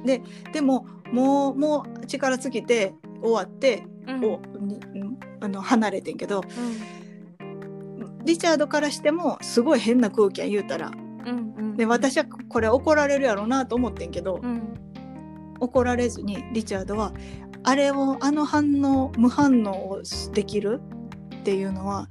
[0.05, 7.02] でももうもう力尽きて終わって、うんあの離れてんけどうん
[8.25, 10.93] リチャードからしてもすごい変な空気や言うたら。
[11.27, 11.77] うんうん。
[11.77, 14.75] で私はこれ怒られるやろうなと思ってんけど、うん。
[15.61, 17.13] 怒られずにリチャードは
[17.63, 20.81] あれをあの反応無反応をできる
[21.37, 22.09] っていうのは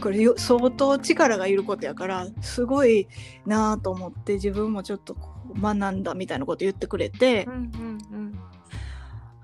[0.00, 3.08] これよ相当力がいることやからすごい
[3.44, 5.16] なぁと思って自分もちょっと
[5.60, 7.56] 学んだみたいなこと言ってくれてう、んう
[8.16, 8.38] ん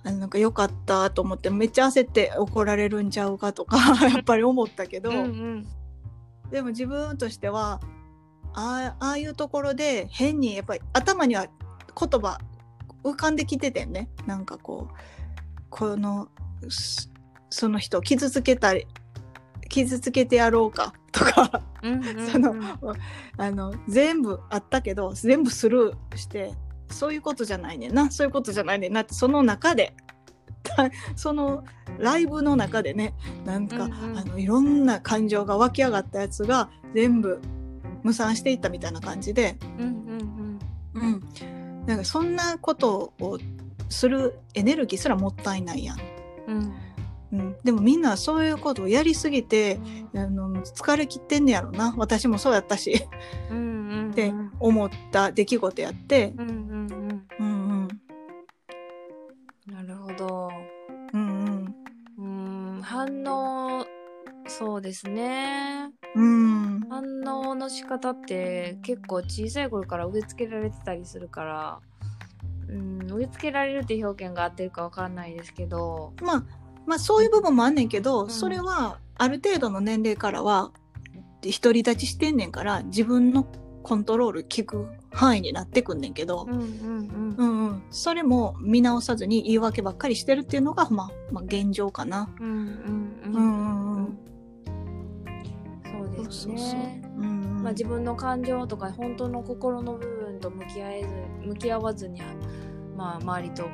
[0.07, 3.77] あのなんか良かったと思ってめっちゃ焦って怒られるんちゃうかとか
[4.09, 5.67] やっぱり思ったけど、うんうん。
[6.51, 7.81] でも自分としては
[8.55, 12.39] ああいうところで変にやっぱり頭には言葉
[13.03, 14.09] 浮かんできててんね。
[14.27, 14.95] なんかこう
[15.71, 16.29] この
[16.69, 17.11] す
[17.51, 18.87] その人を傷つけたり
[19.69, 21.63] 傷つけてやろうかとか
[22.31, 22.55] その
[23.37, 26.55] あの全部あったけど全部スルーして
[26.91, 28.11] そういうことじゃないねんな。
[28.11, 29.95] そういうことじゃないねんなってその中で
[30.67, 31.65] た その
[31.99, 34.19] ライブの中でねなんか、うんうん。
[34.19, 37.41] あのいろんな感情が湧き上がったやつが全部
[38.03, 39.87] 無産していったみたいな感じで、うん
[40.95, 43.39] うんうん、なんかそんなことを
[43.89, 45.99] するエネルギーすらもったいないやん。
[46.49, 46.73] うん。
[47.33, 49.81] うん、でもみんなそういうことをやりすぎて
[50.15, 51.95] あの疲れきってんねやろな。
[51.97, 53.05] 私もそうやったし。
[53.51, 56.66] うんうんって思った出来事やって、うんうんうん
[64.87, 65.91] ですね。
[66.15, 66.25] うん。
[66.25, 71.81] うん反応の仕方って結構小さい頃から植え付けられてたりするから
[72.69, 76.13] うん植え付けられるって表現が合ってるかわかんないですけど。
[76.23, 76.45] まあ
[76.87, 78.31] まあそういう部分もあんねんけど、うん。
[78.31, 80.71] それはある程度の年齢からは
[81.43, 83.47] 独り立ちしてんねんから自分の
[83.83, 86.47] コントロール効く範囲になってくんねんけど。
[87.91, 92.29] それも見直さずに言い訳ばっかりしてるっていうのが、まあ、まあ現状かな。
[92.41, 92.47] うん。
[92.47, 94.26] うんうんうん
[96.31, 97.27] そううんう
[97.61, 97.63] ん。
[97.63, 101.09] まあ、自分の感情とか本当の心の部分と向き合えず
[101.47, 102.21] 向き合わずに、
[102.97, 103.69] まあ、周りと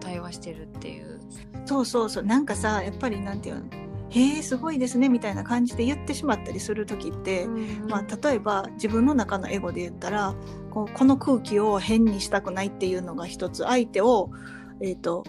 [0.00, 1.20] 対話してるっていう。
[1.64, 2.24] そうそうそう。
[2.24, 3.62] なんかさやっぱりなんていうの
[4.10, 7.46] 「へえすごいですね」みたいな感じで言ってしまったりする時って、
[7.88, 10.34] まあ、例えば自分の中のエゴで言ったら
[10.70, 14.30] こうこの空気を変にしたくないっていうのが一つ相手を、
[14.80, 15.24] えー、と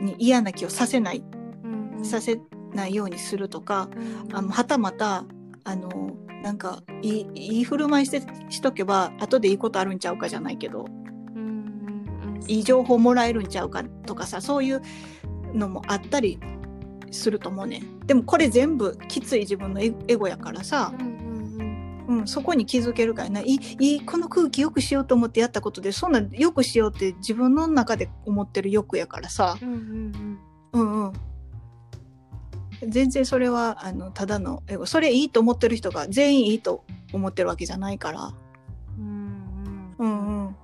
[0.00, 1.24] に嫌な気をさせない、
[1.64, 2.04] うんうん。
[2.04, 2.40] させ
[2.74, 4.36] ないようにするとか、うん。
[4.36, 5.24] あのはたまた
[5.64, 7.20] あのなんかい
[7.60, 10.86] い振る舞いしてしとけば後でいいことあるんちゃうかじゃないけど。
[11.34, 12.42] うんうんうん。
[12.48, 14.82] いい情報もらえるんちゃうかとかさそういう
[15.54, 16.40] のもあったり
[17.10, 17.78] すると思うね。
[17.78, 21.06] んでもこれ全部きつい自分のエエゴやからさ、うん
[22.06, 30.38] うんうん、そこに気づけるからないいこの空気よくしようと思ってやったことでそんなよくしようって自分の中で思ってる欲やからさ、うんうん。
[30.72, 31.12] うんうん、
[32.88, 38.32] 全然それはあのただのエゴそれいいと思ってる人が全員いいと思ってるわけじゃないから。
[38.98, 40.56] うんうんうんうん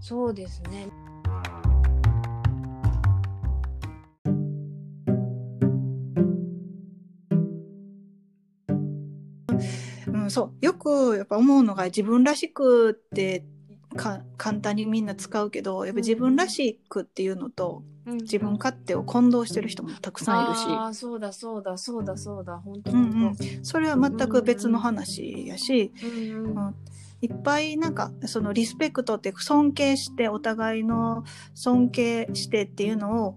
[0.00, 0.88] そうですね。
[10.08, 13.44] うん、そうよくやっぱ思うのが自分らしくって
[13.96, 22.58] か簡単にみんな使うけどやっぱ自分らしくっていうのと自分勝手を混同してる人もたくさんいるし、ああそうだそうだそうだそうだ。
[22.58, 23.10] 本当うんうん。
[23.10, 26.08] 本それは全く別の話やし、当。
[26.08, 26.66] うんうん。
[26.66, 26.74] うん。
[27.20, 31.22] いっぱいなんかそのリスペクトって尊敬してお互いの
[31.54, 33.36] 尊敬してっていうのを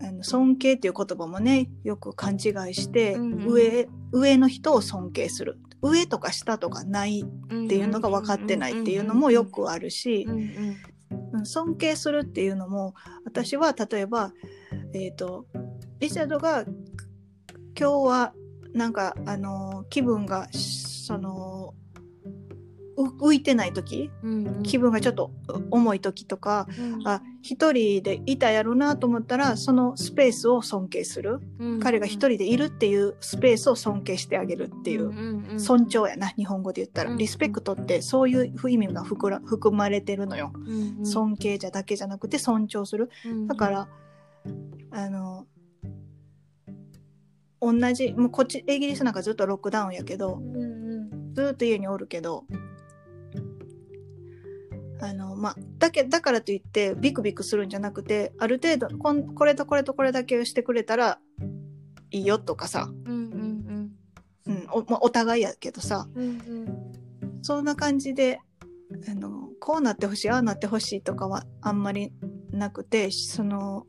[0.00, 2.40] あの尊敬っていう言葉もねよく勘違い
[2.74, 3.48] して、うんうん。
[3.48, 5.58] 上上の人を尊敬する。
[5.82, 7.24] 上とか下とかないっ
[7.68, 10.26] ていうのが分かってないっていうのもよくあるし。
[10.28, 10.76] うんうんうん
[11.44, 12.94] 尊敬するっていうのも
[13.24, 14.32] 私は例えば、
[14.92, 15.46] えー、と
[15.98, 16.64] リチャードが
[17.78, 18.32] 今日は
[18.72, 21.55] なんかあの気分がその
[22.96, 24.62] 浮いてない時うんうん。
[24.62, 25.30] 気分がちょっと
[25.70, 27.08] 重い時とかうん。
[27.08, 31.40] あ一人でいたやろなと思ったらそのスペースを尊敬する。
[31.58, 31.80] うん。
[31.80, 37.10] 彼が一人でいるっていうスペースを尊敬してあげるっていううんうん尊重やな日本語で言ったら。
[37.10, 40.52] うんリスペクトってそういう意味が含ら含まれてるのよ。
[40.54, 41.06] うんうん。
[41.06, 43.10] 尊敬じゃだけじゃなくて尊重する。
[43.24, 43.46] うん。
[43.46, 43.88] だから
[44.90, 45.46] あの
[47.60, 51.34] 同じもうこっちイギリスなんかずっとロックダウンやけどうんうん。
[51.34, 52.44] ずっと家におるけど
[55.00, 61.18] あのまあだけだからといってビクビクするんじゃなくてある程度こんこれとこれとこれだけしてくれたら
[62.10, 63.90] いいよとかさ、うんうん。
[64.46, 66.08] うんおまあ、お互いやけどさ。
[66.14, 67.42] うんうん。
[67.42, 68.40] そんな感じで
[69.08, 72.12] あのこうなってほしいああなってほしいとかはあんまり
[72.50, 73.86] なくてその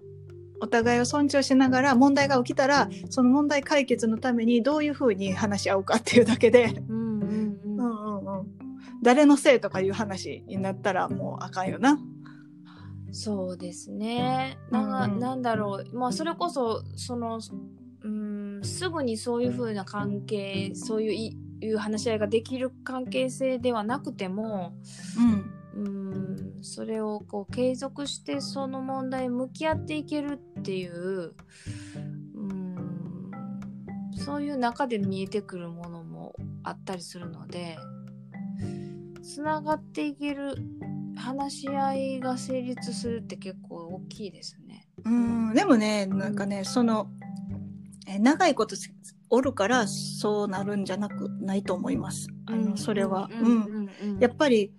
[0.60, 7.80] お互いを尊重しながら問題が起きたらその問題解決のためにどういうふうに話し合うかっていうだけで、うんうんうん。
[7.80, 8.66] うんうんうん、
[9.03, 11.99] 誰のせいとかいう話になったらもうあかんよな。
[13.11, 14.57] そうですね。
[14.71, 17.39] なんなんだろう、まあ、それこそその
[18.03, 24.73] うんすぐにそういう風な関係そういういいう話し合いができる関係性ではなくても
[25.75, 25.89] うんう
[26.59, 31.33] んそれをこう継続してその問題に向き合っていけるっていう
[32.35, 33.31] うん
[34.15, 37.77] そういう中で見えてくるものもあったりするので
[39.28, 40.55] つながっていける
[41.17, 44.88] 話し合いが成立するって結構大きいですね。
[45.03, 45.53] うん。
[45.53, 47.09] でもねなんかねその
[48.07, 48.78] え長いこと
[49.30, 52.30] おるからそうなるんじゃなくないと思います。
[52.45, 54.71] あのそれは、うんうんうんやっぱり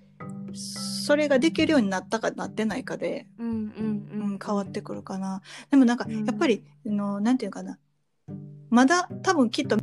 [0.54, 5.42] それができるようになったかなってないかで、うんうんううんん、変わってくるかな。
[5.70, 6.24] でもなんかうん。
[6.24, 7.78] やっぱり、あのなんていうかな。
[8.70, 9.76] まだ多分きっと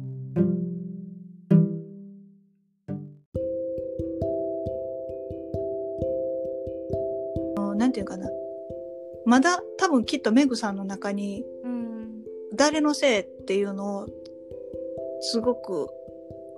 [7.96, 8.30] ていうかな。
[9.26, 12.24] まだ多分きっとメグさんの中にうん
[12.54, 14.08] 誰のせいっていうのを
[15.22, 15.88] すごく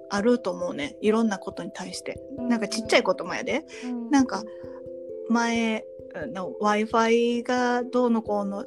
[0.10, 0.98] あると思うね。
[1.02, 2.20] いろんなことに対して。
[2.38, 3.66] なんかちっちゃいこともやで。
[3.86, 4.10] うん。
[4.10, 4.44] なんか
[5.30, 5.86] 前
[6.34, 8.64] の w i f i がどうのこうのっ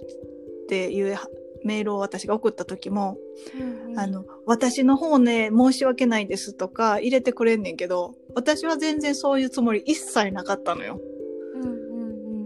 [0.68, 1.16] ていう
[1.64, 3.16] メールを私が送った時も、
[3.58, 3.98] うんうん。
[3.98, 11.00] あの私の方ね申し訳ないですとか入れてくれんねんけど私は全然そういうつもり一切なかったのよ。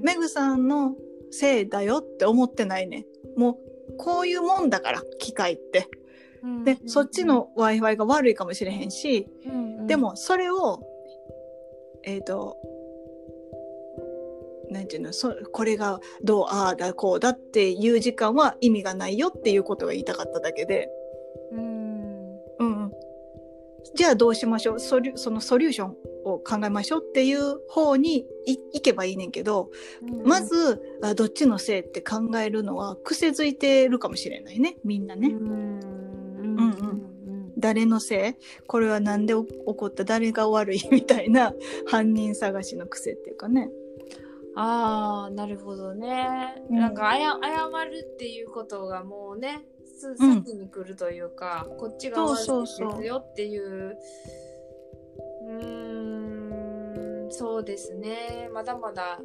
[0.05, 0.94] メグさんの
[1.30, 3.07] せいだよって思ってないね。
[3.36, 5.88] もうこういうもんだから機械って。
[6.64, 9.86] でそっちの w i f i が悪いかもしれへんし、うんうん。
[9.86, 10.82] でもそれを
[12.02, 12.59] えっ、と
[14.70, 20.90] なんていうのそこれがどうああだこうだっていう時間は意味がないよっていうことが言いたかっただけで、
[21.52, 22.14] うん。
[22.59, 22.92] うんうん、
[23.94, 24.80] じゃあどうしましょう？
[24.80, 29.70] ソリュそのソリューションを考えましょうっていう方にい行けばいいねんけど、
[30.25, 35.29] まずあどっちのせいって考えるのは癖づいてるかもしれないねみんなね。
[35.29, 35.81] うん。
[36.41, 37.53] うんうん。
[37.57, 38.62] 誰のせい？
[38.66, 40.81] これは何で起こった誰が悪い？
[40.91, 41.55] みたいな
[41.87, 43.70] 犯人探しの癖っていうかね。
[44.57, 46.79] ああなるほどね、うん。
[46.79, 49.66] なんか謝るっていうことがもうね
[49.99, 50.16] すうん。
[50.45, 53.97] 先に来るというか、こっちが悪いそうそうそうですよっていう。
[55.47, 55.84] うーん
[57.37, 58.49] そうですね。
[58.53, 59.20] まだまだ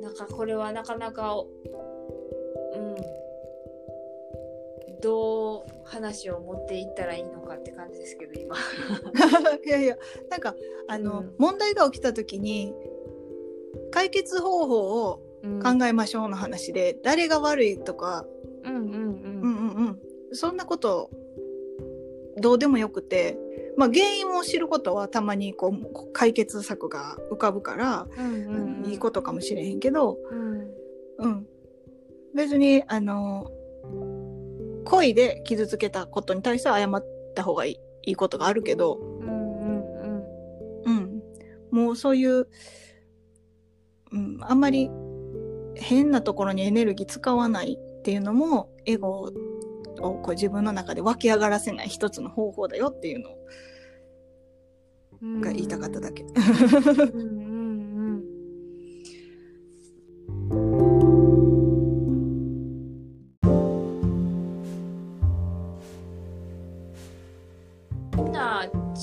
[0.00, 1.44] なんかこれはなかなかう
[2.78, 2.96] ん。
[5.00, 8.56] どう話を持っていったらいいのかって感じですけど今。
[9.64, 9.96] いやいや
[10.28, 10.56] なんか
[10.88, 11.34] あの、うん。
[11.38, 12.74] 問題が起きた時に
[13.92, 15.62] 解決方法をうん。
[15.62, 18.26] 考えましょうの話で、誰が悪いとか、
[18.64, 18.90] うんうんうん。
[18.90, 20.00] うんうんうん、
[20.32, 21.10] そんなこと
[22.38, 23.38] どうでもよくて、
[23.76, 30.70] まあ、原因を知ることはたまにこう解決策が浮かぶから、うんいいことかもしれへんけど、うん。
[31.18, 31.46] うん、
[32.34, 33.50] 別にあの
[34.84, 37.04] 恋で傷つけたことに対しては謝っ
[37.34, 40.90] た方がいいいいことがあるけど、うんうんうん。
[40.90, 41.22] うん、
[41.72, 42.46] もうそういう、
[44.12, 44.88] うん、あんまり
[45.74, 49.30] 変なところにエネルギー使わないっていうのもエゴ
[50.00, 53.30] をこう自分の中で湧き上がらせない一つの方法だよっていうの
[55.40, 56.22] が言いたかっただけ。
[56.22, 57.46] うんうん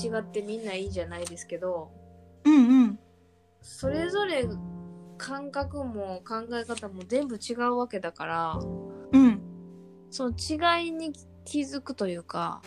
[0.04, 1.90] 違ってみんないいじゃないですけど、
[2.44, 2.98] うんうん、
[3.62, 4.46] それぞれ
[5.16, 8.58] 感覚も考え方も全部違うわけだから、
[9.12, 9.40] うん、
[10.14, 11.12] その違いに
[11.44, 12.62] 気づくというか、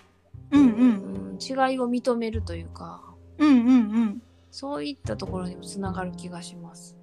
[0.51, 3.01] うんうん、違いを認めるというか、
[3.37, 3.71] うんうんう
[4.07, 4.21] ん。
[4.51, 6.97] そういったところにもつながる気がします。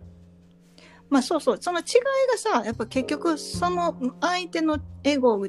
[1.08, 1.56] まあそうそう。
[1.58, 1.84] その違い
[2.30, 5.46] がさやっぱ結局その相手のエゴ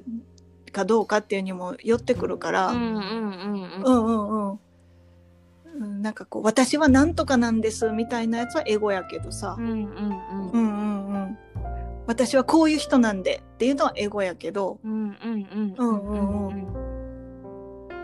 [0.71, 2.67] かどうかっていうにも寄ってくるから。
[2.67, 6.01] うんうんうんうん。
[6.01, 9.57] なんかこう私は何とかなんですみたいなやつはエゴやけどさ。
[9.59, 9.77] うんうん。
[9.77, 11.37] うんうんうん。
[12.07, 14.79] 私はこういう人なんでっていうのはエゴやけど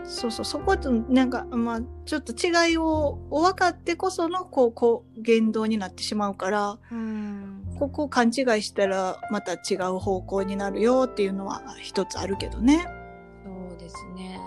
[0.04, 12.86] そうそうそことなんかまあちょっと違いを分かってこそのこうこう言動になってしまうからうんここを勘違いしたらまた違う方向になるよっていうのは一つあるけどね。
[13.44, 14.38] そうですね。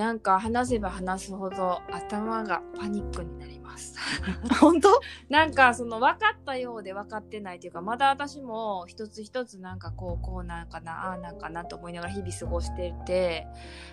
[0.00, 3.98] なんか話せば話すほど頭がパニックになります。
[4.42, 4.48] うん。
[4.56, 4.88] 本当？
[5.28, 13.46] なんかその分かったようで分かってないというかまだ私も一つ一つなんかこうこうなんかなああなんかなと思いながら日々過ごしてて、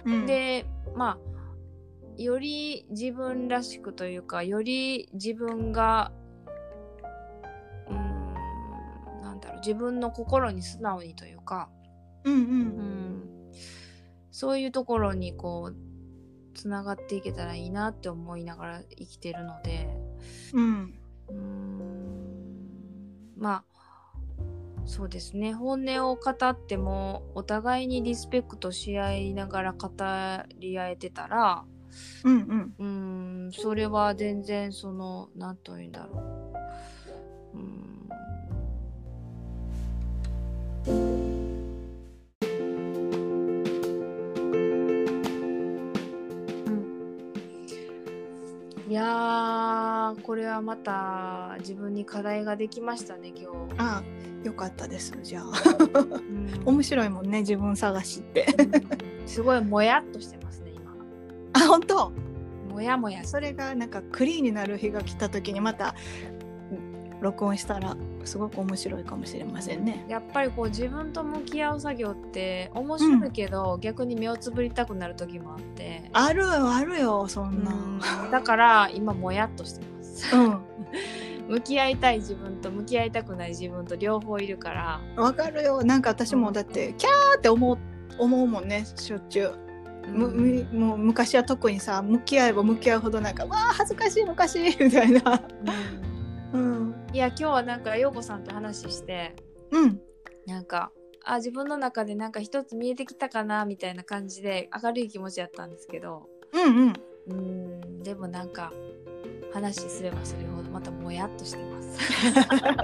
[0.05, 6.13] うん、でまあより自分らしくというかより自分が
[7.89, 8.33] うーん
[9.23, 11.69] なんだろう自分の心に素直にというか、
[12.23, 13.23] うんううんん、
[14.31, 15.86] そういうところにこう
[16.57, 19.87] つながっていけたらいいなって思いながら生きてるので。
[20.53, 20.99] うん。
[21.29, 21.37] うーん。
[23.37, 23.77] まあ
[24.85, 25.53] そうですね。
[25.53, 29.91] 本音を語ってもお互いにリスペクトし合いながら語
[30.59, 31.65] り合えてたら
[32.23, 32.73] うんうん。
[32.79, 33.51] うーん。
[33.51, 36.53] それは全然その何と言うんだろ
[37.53, 37.57] う。
[40.87, 41.16] うーん
[48.87, 53.75] いやーこれはまた自分に課題ができましたね今日。
[53.77, 54.01] あ
[54.45, 55.43] よかったですじゃあ。
[55.43, 56.63] うん。
[56.63, 58.45] 面白いもんね自分探しって。
[58.57, 59.27] うん。
[59.27, 60.95] すごいもやっとしてますね今。
[61.51, 62.13] あ本当？
[62.69, 63.25] もやもや。
[63.25, 65.93] それがなんかクリーンになる日が来た時にまた
[66.71, 67.97] うん録音したら
[68.27, 70.05] すごく面白いかもしれませんね。
[70.07, 76.09] やっぱりこう自分と向き合う作業って面白いけど、逆に目をつぶりたくなる時もあって。
[76.13, 77.73] あるよあるよそんな。
[77.73, 78.31] うん。
[78.31, 80.35] だから今もやっとしてます。
[80.35, 80.61] うん。
[81.47, 85.01] 向き合いたい自分と向き合いたくない自分と両方いるから。
[85.15, 85.83] わかるよ。
[85.83, 87.77] なんか私もだってキャーって思う
[88.19, 89.53] 思うもんねしょっちゅう。
[90.07, 95.41] むむもう昔は特にさ向き合えば向き合うほどなんかわあ恥ずかしい昔みたいな。
[95.63, 95.96] うんうん
[97.17, 99.33] いや今日はなんか陽子さんと話して
[99.71, 99.99] うん。
[100.45, 100.91] なんか
[101.23, 106.89] あ自分の中でなんか一つ見えてきたかなみたいな感じで明るい気持ちやったんですけどうんうん。
[106.89, 107.33] うー
[107.87, 108.71] んでもなんか
[109.51, 111.97] 話すればするほどまたもやっとしてます。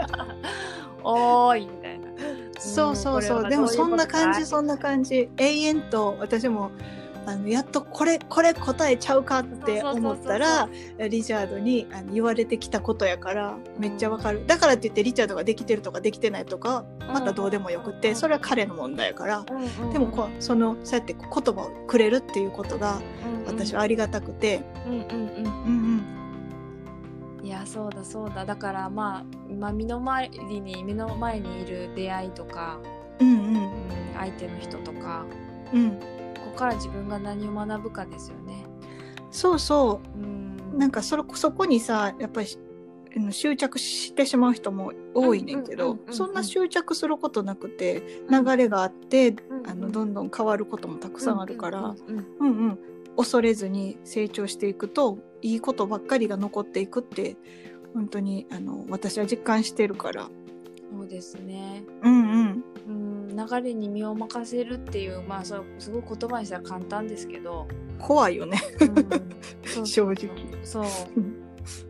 [1.03, 2.09] おーいみたいな。
[2.57, 5.29] そうそうそう、でもそんな感じどそんな感じ。
[5.37, 6.71] 永遠と私も
[7.25, 10.67] あのやっとこれこれ答えちゃうかって思ったら
[11.09, 18.15] リチャードにあの言われてきたことやからめっちゃわかる、だからって言ってリチャードができてるとかできてないとかまたどうでもよくて、うん。
[18.15, 23.01] それは彼の問題やから、ういうことがでもこうそのそうやって言葉をくれるっていうことが
[23.47, 25.07] 私はありがたくて、うんうんうん。
[25.07, 26.03] うん
[27.39, 27.45] うん。
[27.45, 28.45] いやそうだそうだ。
[28.45, 32.79] だからまあ今身の回りに目の前にいる出会いとか、
[33.19, 33.27] うん。
[33.27, 33.71] うん、
[34.17, 35.25] 相手の人とか。
[35.73, 36.12] うん
[36.53, 38.65] から自分が何を学ぶかですよね。
[39.31, 40.19] そうそう。
[40.19, 40.77] うん。
[40.77, 42.47] なんかそれそこにさやっぱり
[43.31, 51.95] 執着してしまう人も多いねんけどそんな執着することなくて流れがあって、うんあのどんどん変わることもたくさんあるから、
[52.39, 52.79] うんうん。
[53.15, 57.37] 恐れずに成長していくといいことばっかりが残っていくって
[57.93, 60.29] 本当にあの私は実感してるから。
[60.93, 61.83] そうですね。
[62.03, 62.63] うんうん。
[62.87, 67.67] うん流れに身を任せるっていうまあそうすごい言葉にしたら簡単ですけど、
[67.97, 68.59] 怖いよね。
[69.83, 70.29] 正直
[70.61, 70.85] そう
[71.17, 71.35] うん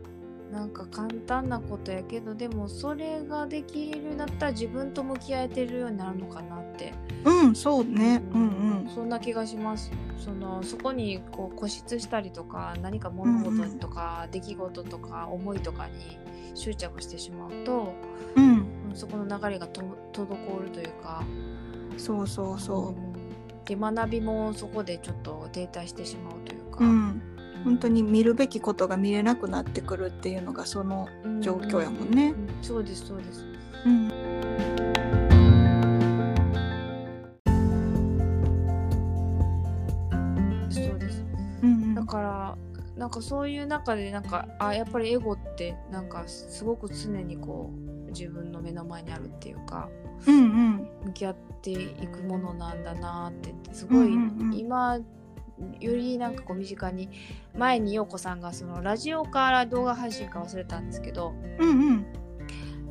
[0.50, 6.94] なんか簡単なことやけどでもそれができるようになったら自分と向き合えてるようになるのかなって、
[7.24, 8.22] うんそうね。
[8.32, 8.40] うん
[8.86, 8.90] うん。
[8.94, 9.90] そんな気がします。
[10.18, 15.92] そのそこにこう固執したりとか何か物事とか出来事とか思いとかに
[16.54, 17.92] 執着してしまうと、
[18.36, 18.53] うんうん
[18.94, 19.82] そこの流れがと
[20.12, 21.22] 滞るというか。
[21.96, 23.14] そうそうそん
[23.64, 27.22] で学びもそこでちょっと停滞してしまうというか、ううん。
[27.64, 31.08] 本当に見るべきことが見れなくなってくるっていうのがその
[31.40, 32.34] 状況やもんね。
[32.36, 33.46] うううそうですそうです。
[33.86, 34.10] うん。
[40.70, 41.24] そうです。
[42.96, 49.88] なんかそういう中でなんかあやっぱりエゴってなんかすごく常にこう自分の目の前にあるっていうか
[50.26, 50.88] うんうん。
[51.06, 54.12] 向き合っていくものなんだなってすごい、
[54.58, 54.98] 今
[55.80, 57.08] よりなんかこう身近に
[57.56, 62.06] 前に陽子さんがそのラジオから動画配信か忘れたんですけどうんうん。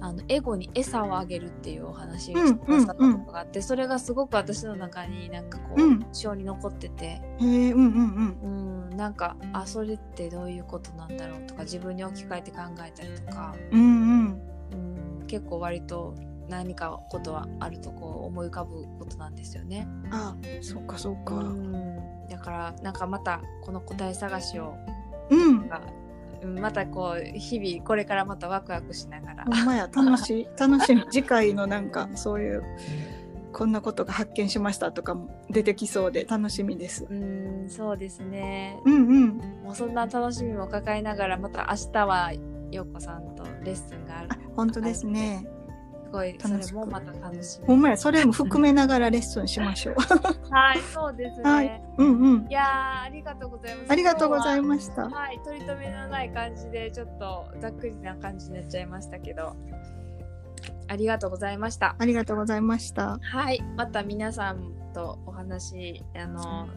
[0.01, 5.99] あのエゴに餌をあげるっていうお話をしてくださったことがあって、それがすごく私の中になんかこう、うん。
[6.11, 7.21] 印象に残ってて。
[7.39, 8.89] うんうんうん。
[8.89, 14.41] うん、なんかあそれってどういうことなんだろうとか自分に置き換えて考えたりとか、うんうんうん、
[15.33, 16.13] 結構割と
[16.47, 19.87] 何かことはあるとこう思い浮かぶことなんですよね。
[20.11, 21.33] あそうかそうか。
[21.37, 24.75] うん、だからなんかまたこの答え探しを。
[25.31, 25.67] うん。
[26.61, 29.45] またこう日々これからまたワクワクしながら。
[29.45, 30.47] まや楽しい。
[30.55, 31.03] 楽しみ。
[31.09, 32.63] 次回のなんかそういう
[33.51, 37.07] こんなことが発見しましたとかも出てきそうで楽しみです。
[37.09, 38.77] うんそうですね。
[38.85, 39.27] うんうん。
[39.63, 42.33] もうそんな楽しみも抱えながらまた明日は
[42.73, 44.29] 陽子さんとレッスンがある。
[44.31, 45.45] あ本当ですね。
[46.05, 47.67] すごいそれもまた楽しみ。
[47.67, 49.95] ほんまやそれも含めながらレッスンしましょう。
[50.53, 52.47] はいそうですね、はいうんうん。
[52.49, 53.91] いやーありがとうございます。
[53.91, 55.09] ありがとうございまました。
[55.09, 59.55] はい、取り留めのない感じでちょっとざっくりな感じになっちゃいましたけど、
[60.87, 61.95] ありがとうございました。
[61.97, 63.19] ありがとうございました。
[63.21, 66.67] はい、また皆さんとお話あの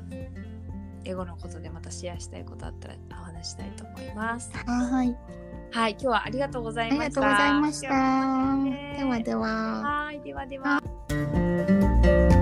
[1.05, 4.51] エゴのことでまたシェアしたいことあったらお話したいと思います。
[4.53, 5.17] はい
[5.71, 7.05] はい、今日はありがとうございました。
[7.05, 7.89] ありがとうございました。
[8.99, 9.49] ではでは。
[9.83, 12.36] はい、ではでは。